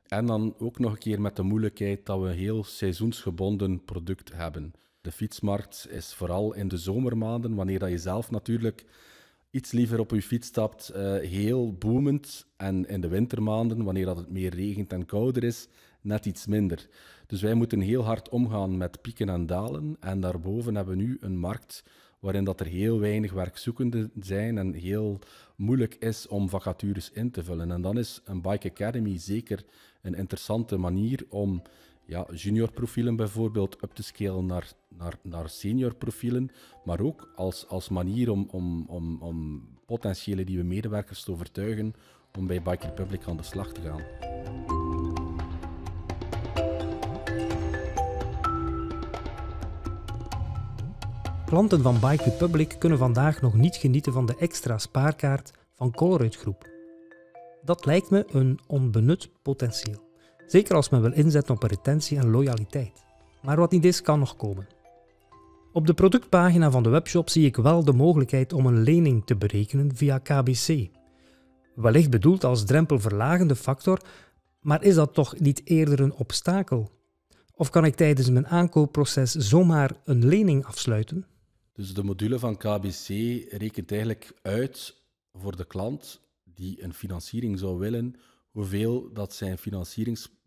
En 0.07 0.25
dan 0.25 0.55
ook 0.57 0.79
nog 0.79 0.91
een 0.91 0.97
keer 0.97 1.21
met 1.21 1.35
de 1.35 1.43
moeilijkheid 1.43 2.05
dat 2.05 2.19
we 2.19 2.27
een 2.27 2.37
heel 2.37 2.63
seizoensgebonden 2.63 3.83
product 3.83 4.33
hebben. 4.33 4.73
De 5.01 5.11
fietsmarkt 5.11 5.87
is 5.89 6.13
vooral 6.13 6.53
in 6.53 6.67
de 6.67 6.77
zomermaanden, 6.77 7.55
wanneer 7.55 7.79
dat 7.79 7.89
je 7.89 7.97
zelf 7.97 8.31
natuurlijk 8.31 8.85
iets 9.49 9.71
liever 9.71 9.99
op 9.99 10.11
je 10.11 10.21
fiets 10.21 10.47
stapt, 10.47 10.91
uh, 10.95 11.17
heel 11.17 11.73
boomend. 11.73 12.45
En 12.57 12.87
in 12.87 13.01
de 13.01 13.07
wintermaanden, 13.07 13.83
wanneer 13.83 14.05
dat 14.05 14.17
het 14.17 14.29
meer 14.29 14.55
regent 14.55 14.93
en 14.93 15.05
kouder 15.05 15.43
is, 15.43 15.67
net 16.01 16.25
iets 16.25 16.45
minder. 16.45 16.87
Dus 17.27 17.41
wij 17.41 17.53
moeten 17.53 17.79
heel 17.79 18.03
hard 18.03 18.29
omgaan 18.29 18.77
met 18.77 19.01
pieken 19.01 19.29
en 19.29 19.45
dalen. 19.45 19.97
En 19.99 20.19
daarboven 20.19 20.75
hebben 20.75 20.97
we 20.97 21.03
nu 21.03 21.17
een 21.21 21.37
markt 21.37 21.83
waarin 22.19 22.43
dat 22.43 22.59
er 22.59 22.65
heel 22.65 22.99
weinig 22.99 23.31
werkzoekenden 23.31 24.11
zijn 24.19 24.57
en 24.57 24.73
heel 24.73 25.19
moeilijk 25.55 25.95
is 25.95 26.27
om 26.27 26.49
vacatures 26.49 27.11
in 27.11 27.31
te 27.31 27.43
vullen. 27.43 27.71
En 27.71 27.81
dan 27.81 27.97
is 27.97 28.21
een 28.23 28.41
Bike 28.41 28.69
Academy 28.69 29.17
zeker 29.17 29.65
een 30.01 30.15
interessante 30.15 30.77
manier 30.77 31.25
om 31.29 31.61
ja, 32.09 32.25
junior 32.33 32.71
profielen 32.71 33.15
bijvoorbeeld 33.15 33.83
up 33.83 33.93
te 33.93 34.03
scalen 34.03 34.45
naar, 34.45 34.71
naar, 34.87 35.19
naar 35.21 35.49
senior 35.49 35.95
profielen, 35.95 36.51
maar 36.83 36.99
ook 36.99 37.31
als, 37.35 37.67
als 37.67 37.89
manier 37.89 38.31
om, 38.31 38.47
om, 38.51 38.85
om, 38.87 39.21
om 39.21 39.67
potentiële 39.85 40.43
nieuwe 40.43 40.63
medewerkers 40.63 41.23
te 41.23 41.31
overtuigen 41.31 41.93
om 42.37 42.47
bij 42.47 42.61
Bike 42.61 42.85
Republic 42.87 43.27
aan 43.27 43.37
de 43.37 43.43
slag 43.43 43.71
te 43.71 43.81
gaan. 43.81 44.01
Klanten 51.45 51.81
van 51.81 51.99
Bike 51.99 52.23
Republic 52.23 52.75
kunnen 52.79 52.97
vandaag 52.97 53.41
nog 53.41 53.53
niet 53.53 53.75
genieten 53.75 54.13
van 54.13 54.25
de 54.25 54.35
extra 54.39 54.77
spaarkaart 54.77 55.51
van 55.75 55.91
Colruyt 55.91 56.35
Groep. 56.35 56.69
Dat 57.63 57.85
lijkt 57.85 58.09
me 58.09 58.25
een 58.27 58.59
onbenut 58.67 59.29
potentieel. 59.41 60.08
Zeker 60.49 60.75
als 60.75 60.89
men 60.89 61.01
wil 61.01 61.11
inzetten 61.11 61.55
op 61.55 61.63
retentie 61.63 62.17
en 62.17 62.29
loyaliteit. 62.29 63.03
Maar 63.41 63.57
wat 63.57 63.71
niet 63.71 63.85
is, 63.85 64.01
kan 64.01 64.19
nog 64.19 64.35
komen. 64.35 64.67
Op 65.73 65.87
de 65.87 65.93
productpagina 65.93 66.71
van 66.71 66.83
de 66.83 66.89
webshop 66.89 67.29
zie 67.29 67.45
ik 67.45 67.55
wel 67.55 67.83
de 67.83 67.93
mogelijkheid 67.93 68.53
om 68.53 68.65
een 68.65 68.81
lening 68.81 69.25
te 69.25 69.35
berekenen 69.35 69.95
via 69.95 70.17
KBC. 70.17 70.87
Wellicht 71.75 72.09
bedoeld 72.09 72.43
als 72.43 72.65
drempelverlagende 72.65 73.55
factor, 73.55 74.01
maar 74.61 74.83
is 74.83 74.95
dat 74.95 75.13
toch 75.13 75.39
niet 75.39 75.61
eerder 75.63 75.99
een 75.99 76.13
obstakel? 76.13 76.91
Of 77.55 77.69
kan 77.69 77.85
ik 77.85 77.95
tijdens 77.95 78.29
mijn 78.29 78.47
aankoopproces 78.47 79.31
zomaar 79.31 79.91
een 80.03 80.25
lening 80.25 80.65
afsluiten? 80.65 81.25
Dus 81.73 81.93
de 81.93 82.03
module 82.03 82.39
van 82.39 82.57
KBC 82.57 83.07
rekent 83.49 83.91
eigenlijk 83.91 84.31
uit 84.41 84.95
voor 85.33 85.55
de 85.55 85.65
klant 85.65 86.21
die 86.43 86.83
een 86.83 86.93
financiering 86.93 87.59
zou 87.59 87.79
willen, 87.79 88.15
hoeveel 88.51 89.13
dat 89.13 89.33
zijn 89.33 89.57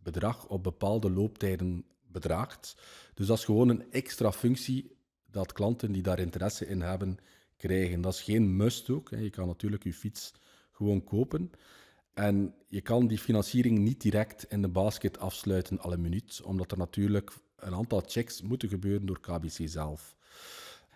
financieringsbedrag 0.03 0.47
op 0.47 0.63
bepaalde 0.63 1.11
looptijden 1.11 1.85
bedraagt. 2.07 2.77
Dus 3.15 3.27
dat 3.27 3.39
is 3.39 3.45
gewoon 3.45 3.69
een 3.69 3.93
extra 3.93 4.33
functie 4.33 4.97
dat 5.31 5.53
klanten 5.53 5.93
die 5.93 6.03
daar 6.03 6.19
interesse 6.19 6.67
in 6.67 6.81
hebben, 6.81 7.19
krijgen. 7.57 8.01
Dat 8.01 8.13
is 8.13 8.23
geen 8.23 8.57
must 8.57 8.91
ook. 8.91 9.11
Je 9.11 9.31
kan 9.31 9.47
natuurlijk 9.47 9.85
je 9.85 9.93
fiets 9.93 10.33
gewoon 10.73 11.05
kopen. 11.05 11.51
En 12.15 12.55
je 12.69 12.81
kan 12.81 13.07
die 13.07 13.19
financiering 13.19 13.79
niet 13.79 14.01
direct 14.01 14.45
in 14.45 14.63
de 14.63 14.69
basket 14.69 15.19
afsluiten 15.19 15.81
alle 15.81 15.97
minuut, 15.97 16.43
omdat 16.43 16.71
er 16.71 16.79
natuurlijk 16.79 17.33
een 17.57 17.75
aantal 17.75 18.03
checks 18.07 18.43
moeten 18.43 18.69
gebeuren 18.69 19.07
door 19.07 19.21
KBC 19.21 19.69
zelf. 19.69 20.17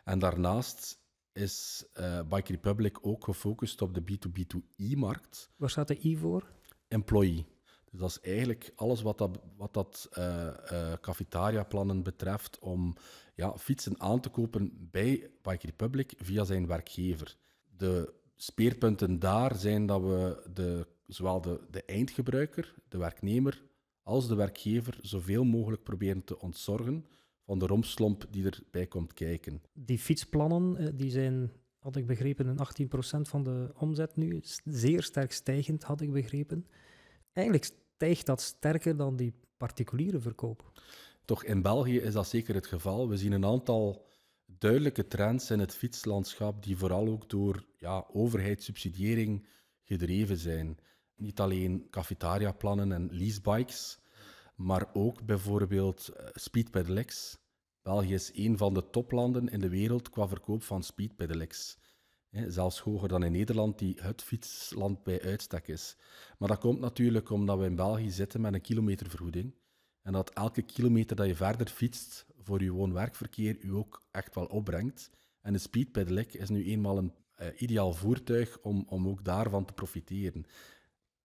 En 0.04 0.18
daarnaast 0.18 0.98
is 1.32 1.84
uh, 2.00 2.20
Bike 2.28 2.52
Republic 2.52 2.98
ook 3.06 3.24
gefocust 3.24 3.82
op 3.82 3.94
de 3.94 4.02
B2B2E-markt. 4.02 5.50
Waar 5.56 5.70
staat 5.70 5.88
de 5.88 5.98
I 6.04 6.16
voor? 6.16 6.50
Employee. 6.88 7.55
Dus 7.96 8.12
dat 8.14 8.22
is 8.22 8.30
eigenlijk 8.30 8.72
alles 8.74 9.02
wat 9.02 9.18
dat, 9.18 9.38
wat 9.56 9.74
dat 9.74 10.08
uh, 10.18 10.46
uh, 10.72 10.92
cafetaria-plannen 11.00 12.02
betreft 12.02 12.58
om 12.58 12.94
ja, 13.34 13.58
fietsen 13.58 14.00
aan 14.00 14.20
te 14.20 14.28
kopen 14.28 14.88
bij 14.90 15.30
Bike 15.42 15.66
Republic 15.66 16.14
via 16.16 16.44
zijn 16.44 16.66
werkgever. 16.66 17.36
De 17.76 18.14
speerpunten 18.36 19.18
daar 19.18 19.54
zijn 19.54 19.86
dat 19.86 20.00
we 20.00 20.48
de, 20.54 20.86
zowel 21.06 21.40
de, 21.40 21.60
de 21.70 21.84
eindgebruiker, 21.84 22.74
de 22.88 22.98
werknemer, 22.98 23.62
als 24.02 24.28
de 24.28 24.34
werkgever 24.34 24.98
zoveel 25.00 25.44
mogelijk 25.44 25.82
proberen 25.82 26.24
te 26.24 26.40
ontzorgen 26.40 27.06
van 27.44 27.58
de 27.58 27.66
romslomp 27.66 28.26
die 28.30 28.44
erbij 28.44 28.86
komt 28.86 29.14
kijken. 29.14 29.62
Die 29.72 29.98
fietsplannen 29.98 30.76
eh, 30.76 30.88
die 30.94 31.10
zijn, 31.10 31.52
had 31.78 31.96
ik 31.96 32.06
begrepen, 32.06 32.46
een 32.46 32.86
18% 32.86 33.20
van 33.20 33.42
de 33.42 33.72
omzet 33.74 34.16
nu. 34.16 34.40
Zeer 34.64 35.02
sterk 35.02 35.32
stijgend, 35.32 35.82
had 35.82 36.00
ik 36.00 36.12
begrepen. 36.12 36.66
Eigenlijk 37.32 37.70
stijgt 37.96 38.26
dat 38.26 38.40
sterker 38.40 38.96
dan 38.96 39.16
die 39.16 39.34
particuliere 39.56 40.20
verkoop. 40.20 40.72
Toch 41.24 41.44
in 41.44 41.62
België 41.62 41.98
is 41.98 42.12
dat 42.12 42.28
zeker 42.28 42.54
het 42.54 42.66
geval. 42.66 43.08
We 43.08 43.16
zien 43.16 43.32
een 43.32 43.44
aantal 43.44 44.06
duidelijke 44.46 45.06
trends 45.06 45.50
in 45.50 45.58
het 45.58 45.74
fietslandschap 45.74 46.62
die 46.62 46.76
vooral 46.76 47.08
ook 47.08 47.28
door 47.30 47.66
ja, 47.76 48.06
overheidssubsidiëring 48.12 49.46
gedreven 49.82 50.36
zijn. 50.36 50.78
Niet 51.16 51.40
alleen 51.40 51.86
cafetaria-plannen 51.90 52.92
en 52.92 53.08
leasebikes, 53.12 53.98
maar 54.54 54.86
ook 54.92 55.24
bijvoorbeeld 55.24 56.10
uh, 56.10 56.26
Speed 56.32 56.70
Pedelecs. 56.70 57.38
België 57.82 58.14
is 58.14 58.30
een 58.34 58.58
van 58.58 58.74
de 58.74 58.90
toplanden 58.90 59.48
in 59.48 59.60
de 59.60 59.68
wereld 59.68 60.10
qua 60.10 60.28
verkoop 60.28 60.62
van 60.62 60.82
Speed 60.82 61.16
Pedelecs. 61.16 61.78
Zelfs 62.30 62.80
hoger 62.80 63.08
dan 63.08 63.22
in 63.22 63.32
Nederland, 63.32 63.78
die 63.78 63.96
het 64.00 64.22
fietsland 64.22 65.02
bij 65.02 65.22
uitstek 65.22 65.68
is. 65.68 65.96
Maar 66.38 66.48
dat 66.48 66.58
komt 66.58 66.80
natuurlijk 66.80 67.30
omdat 67.30 67.58
we 67.58 67.64
in 67.64 67.76
België 67.76 68.10
zitten 68.10 68.40
met 68.40 68.54
een 68.54 68.60
kilometervergoeding. 68.60 69.54
En 70.02 70.12
dat 70.12 70.30
elke 70.30 70.62
kilometer 70.62 71.16
dat 71.16 71.26
je 71.26 71.34
verder 71.34 71.66
fietst 71.66 72.26
voor 72.38 72.62
je 72.62 72.70
woon-werkverkeer 72.70 73.56
u 73.60 73.74
ook 73.74 74.02
echt 74.10 74.34
wel 74.34 74.46
opbrengt. 74.46 75.10
En 75.40 75.54
een 75.54 75.60
Speed 75.60 75.92
Pedelec 75.92 76.32
is 76.32 76.48
nu 76.48 76.64
eenmaal 76.64 76.98
een 76.98 77.12
uh, 77.40 77.46
ideaal 77.56 77.92
voertuig 77.92 78.58
om, 78.62 78.86
om 78.88 79.08
ook 79.08 79.24
daarvan 79.24 79.64
te 79.64 79.72
profiteren. 79.72 80.46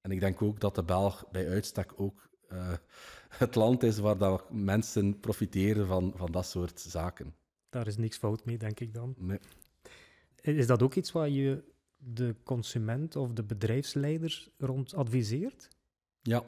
En 0.02 0.12
ik 0.12 0.20
denk 0.20 0.42
ook 0.42 0.60
dat 0.60 0.76
de 0.76 0.84
Belg 0.84 1.26
bij 1.32 1.50
uitstek 1.50 1.94
ook 1.96 2.30
uh, 2.52 2.74
het 3.44 3.56
land 3.56 3.84
is 3.84 4.00
waar 4.00 4.18
dat 4.18 4.52
mensen 4.52 5.20
profiteren 5.20 5.88
van, 5.88 6.14
van 6.16 6.32
dat 6.32 6.46
soort 6.46 6.80
zaken. 6.80 7.36
Daar 7.70 7.88
is 7.88 7.98
niks 7.98 8.18
fout 8.18 8.46
mee, 8.46 8.58
denk 8.58 8.80
ik 8.80 8.94
dan. 8.94 9.16
Nee. 9.18 9.40
Is 10.42 10.68
dat 10.68 10.82
ook 10.82 10.96
iets 10.96 11.12
waar 11.12 11.30
je 11.30 11.64
de 11.98 12.36
consument 12.44 13.16
of 13.16 13.34
de 13.34 13.44
bedrijfsleiders 13.44 14.50
rond 14.58 14.94
adviseert? 14.94 15.68
Ja, 16.22 16.44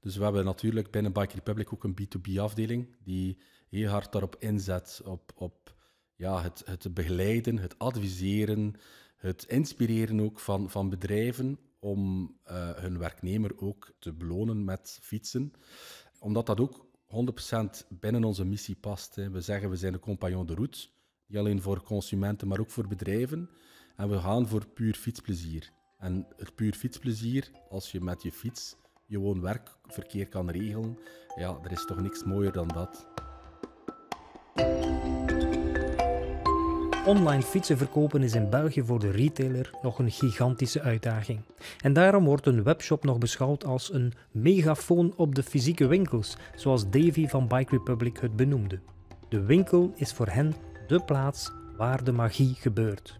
dus 0.00 0.16
we 0.16 0.24
hebben 0.24 0.44
natuurlijk 0.44 0.90
binnen 0.90 1.12
Bike 1.12 1.34
Republic 1.34 1.72
ook 1.72 1.84
een 1.84 1.96
B2B-afdeling 2.00 2.96
die 3.04 3.38
heel 3.68 3.88
hard 3.88 4.12
daarop 4.12 4.36
inzet, 4.38 5.00
op, 5.04 5.32
op 5.34 5.76
ja, 6.16 6.42
het, 6.42 6.62
het 6.64 6.94
begeleiden, 6.94 7.58
het 7.58 7.78
adviseren, 7.78 8.74
het 9.16 9.44
inspireren 9.44 10.20
ook 10.20 10.40
van, 10.40 10.70
van 10.70 10.88
bedrijven 10.88 11.58
om 11.78 12.22
uh, 12.50 12.70
hun 12.70 12.98
werknemer 12.98 13.52
ook 13.56 13.92
te 13.98 14.12
belonen 14.12 14.64
met 14.64 14.98
fietsen. 15.02 15.52
Omdat 16.18 16.46
dat 16.46 16.60
ook 16.60 16.86
100% 17.84 17.86
binnen 17.88 18.24
onze 18.24 18.44
missie 18.44 18.76
past. 18.76 19.14
Hè. 19.14 19.30
We 19.30 19.40
zeggen 19.40 19.70
we 19.70 19.76
zijn 19.76 19.92
de 19.92 19.98
compagnon 19.98 20.46
de 20.46 20.54
route, 20.54 20.88
niet 21.26 21.38
alleen 21.38 21.62
voor 21.62 21.82
consumenten, 21.82 22.48
maar 22.48 22.60
ook 22.60 22.70
voor 22.70 22.88
bedrijven. 22.88 23.50
En 23.96 24.08
we 24.08 24.18
gaan 24.18 24.48
voor 24.48 24.66
puur 24.66 24.94
fietsplezier. 24.94 25.72
En 25.98 26.26
het 26.36 26.54
puur 26.54 26.72
fietsplezier, 26.72 27.50
als 27.70 27.92
je 27.92 28.00
met 28.00 28.22
je 28.22 28.32
fiets 28.32 28.76
je 29.06 29.18
woon-werkverkeer 29.18 30.28
kan 30.28 30.50
regelen, 30.50 30.98
ja, 31.36 31.58
er 31.62 31.72
is 31.72 31.84
toch 31.84 32.00
niks 32.00 32.24
mooier 32.24 32.52
dan 32.52 32.68
dat. 32.68 33.06
Online 37.06 37.42
fietsen 37.42 37.78
verkopen 37.78 38.22
is 38.22 38.34
in 38.34 38.50
België 38.50 38.82
voor 38.82 38.98
de 38.98 39.10
retailer 39.10 39.70
nog 39.82 39.98
een 39.98 40.10
gigantische 40.10 40.80
uitdaging. 40.80 41.40
En 41.80 41.92
daarom 41.92 42.24
wordt 42.24 42.46
een 42.46 42.62
webshop 42.62 43.04
nog 43.04 43.18
beschouwd 43.18 43.64
als 43.64 43.92
een 43.92 44.12
megafoon 44.30 45.12
op 45.16 45.34
de 45.34 45.42
fysieke 45.42 45.86
winkels, 45.86 46.36
zoals 46.56 46.90
Davy 46.90 47.26
van 47.26 47.48
Bike 47.48 47.76
Republic 47.76 48.18
het 48.18 48.36
benoemde. 48.36 48.80
De 49.28 49.42
winkel 49.42 49.92
is 49.96 50.12
voor 50.12 50.28
hen 50.28 50.54
de 50.86 51.04
plaats 51.04 51.52
waar 51.76 52.04
de 52.04 52.12
magie 52.12 52.54
gebeurt. 52.54 53.18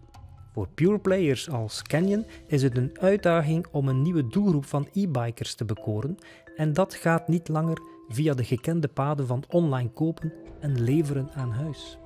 Voor 0.53 0.67
pure 0.67 0.99
players 0.99 1.49
als 1.49 1.81
Canyon 1.81 2.25
is 2.47 2.63
het 2.63 2.77
een 2.77 2.99
uitdaging 2.99 3.65
om 3.71 3.87
een 3.87 4.01
nieuwe 4.01 4.27
doelgroep 4.27 4.65
van 4.65 4.87
e-bikers 4.93 5.55
te 5.55 5.65
bekoren 5.65 6.17
en 6.55 6.73
dat 6.73 6.93
gaat 6.93 7.27
niet 7.27 7.47
langer 7.47 7.77
via 8.07 8.33
de 8.33 8.43
gekende 8.43 8.87
paden 8.87 9.27
van 9.27 9.43
online 9.49 9.89
kopen 9.89 10.33
en 10.59 10.81
leveren 10.81 11.29
aan 11.33 11.51
huis. 11.51 11.97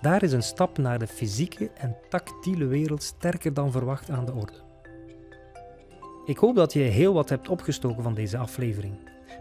Daar 0.00 0.22
is 0.22 0.32
een 0.32 0.42
stap 0.42 0.78
naar 0.78 0.98
de 0.98 1.06
fysieke 1.06 1.70
en 1.70 1.96
tactiele 2.08 2.66
wereld 2.66 3.02
sterker 3.02 3.54
dan 3.54 3.72
verwacht 3.72 4.10
aan 4.10 4.24
de 4.24 4.32
orde. 4.32 4.66
Ik 6.24 6.38
hoop 6.38 6.54
dat 6.54 6.72
je 6.72 6.80
heel 6.80 7.14
wat 7.14 7.28
hebt 7.28 7.48
opgestoken 7.48 8.02
van 8.02 8.14
deze 8.14 8.38
aflevering. 8.38 8.94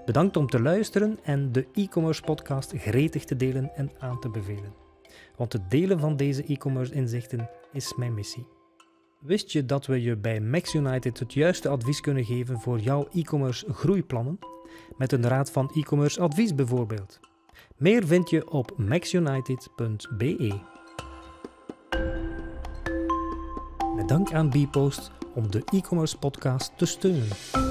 Bedankt 0.06 0.38
om 0.38 0.48
te 0.48 0.62
luisteren 0.62 1.20
en 1.24 1.52
de 1.52 1.68
e-commerce 1.74 2.22
podcast 2.22 2.74
gretig 2.76 3.24
te 3.24 3.36
delen 3.36 3.76
en 3.76 3.92
aan 4.00 4.20
te 4.20 4.30
bevelen. 4.30 4.87
Want 5.36 5.54
het 5.54 5.72
delen 5.72 6.00
van 6.00 6.16
deze 6.16 6.44
e-commerce 6.44 6.94
inzichten 6.94 7.50
is 7.72 7.96
mijn 7.96 8.14
missie. 8.14 8.48
Wist 9.20 9.52
je 9.52 9.66
dat 9.66 9.86
we 9.86 10.02
je 10.02 10.16
bij 10.16 10.40
Max 10.40 10.74
United 10.74 11.20
het 11.20 11.34
juiste 11.34 11.70
advies 11.70 12.02
kunnen 12.02 12.26
geven 12.26 12.60
voor 12.60 12.80
jouw 12.80 13.08
e-commerce 13.14 13.74
groeiplannen? 13.74 14.40
Met 14.98 15.12
een 15.12 15.28
raad 15.28 15.52
van 15.52 15.72
e-commerce 15.74 16.22
advies 16.22 16.56
bijvoorbeeld. 16.56 17.20
Meer 17.78 18.08
vind 18.08 18.30
je 18.30 18.50
op 18.50 18.78
maxunited.be. 18.78 20.60
Met 23.96 24.08
dank 24.08 24.34
aan 24.34 24.50
Bpost 24.50 25.12
om 25.34 25.52
de 25.52 25.62
e-commerce 25.72 26.18
podcast 26.18 26.72
te 26.78 26.86
steunen. 26.86 27.67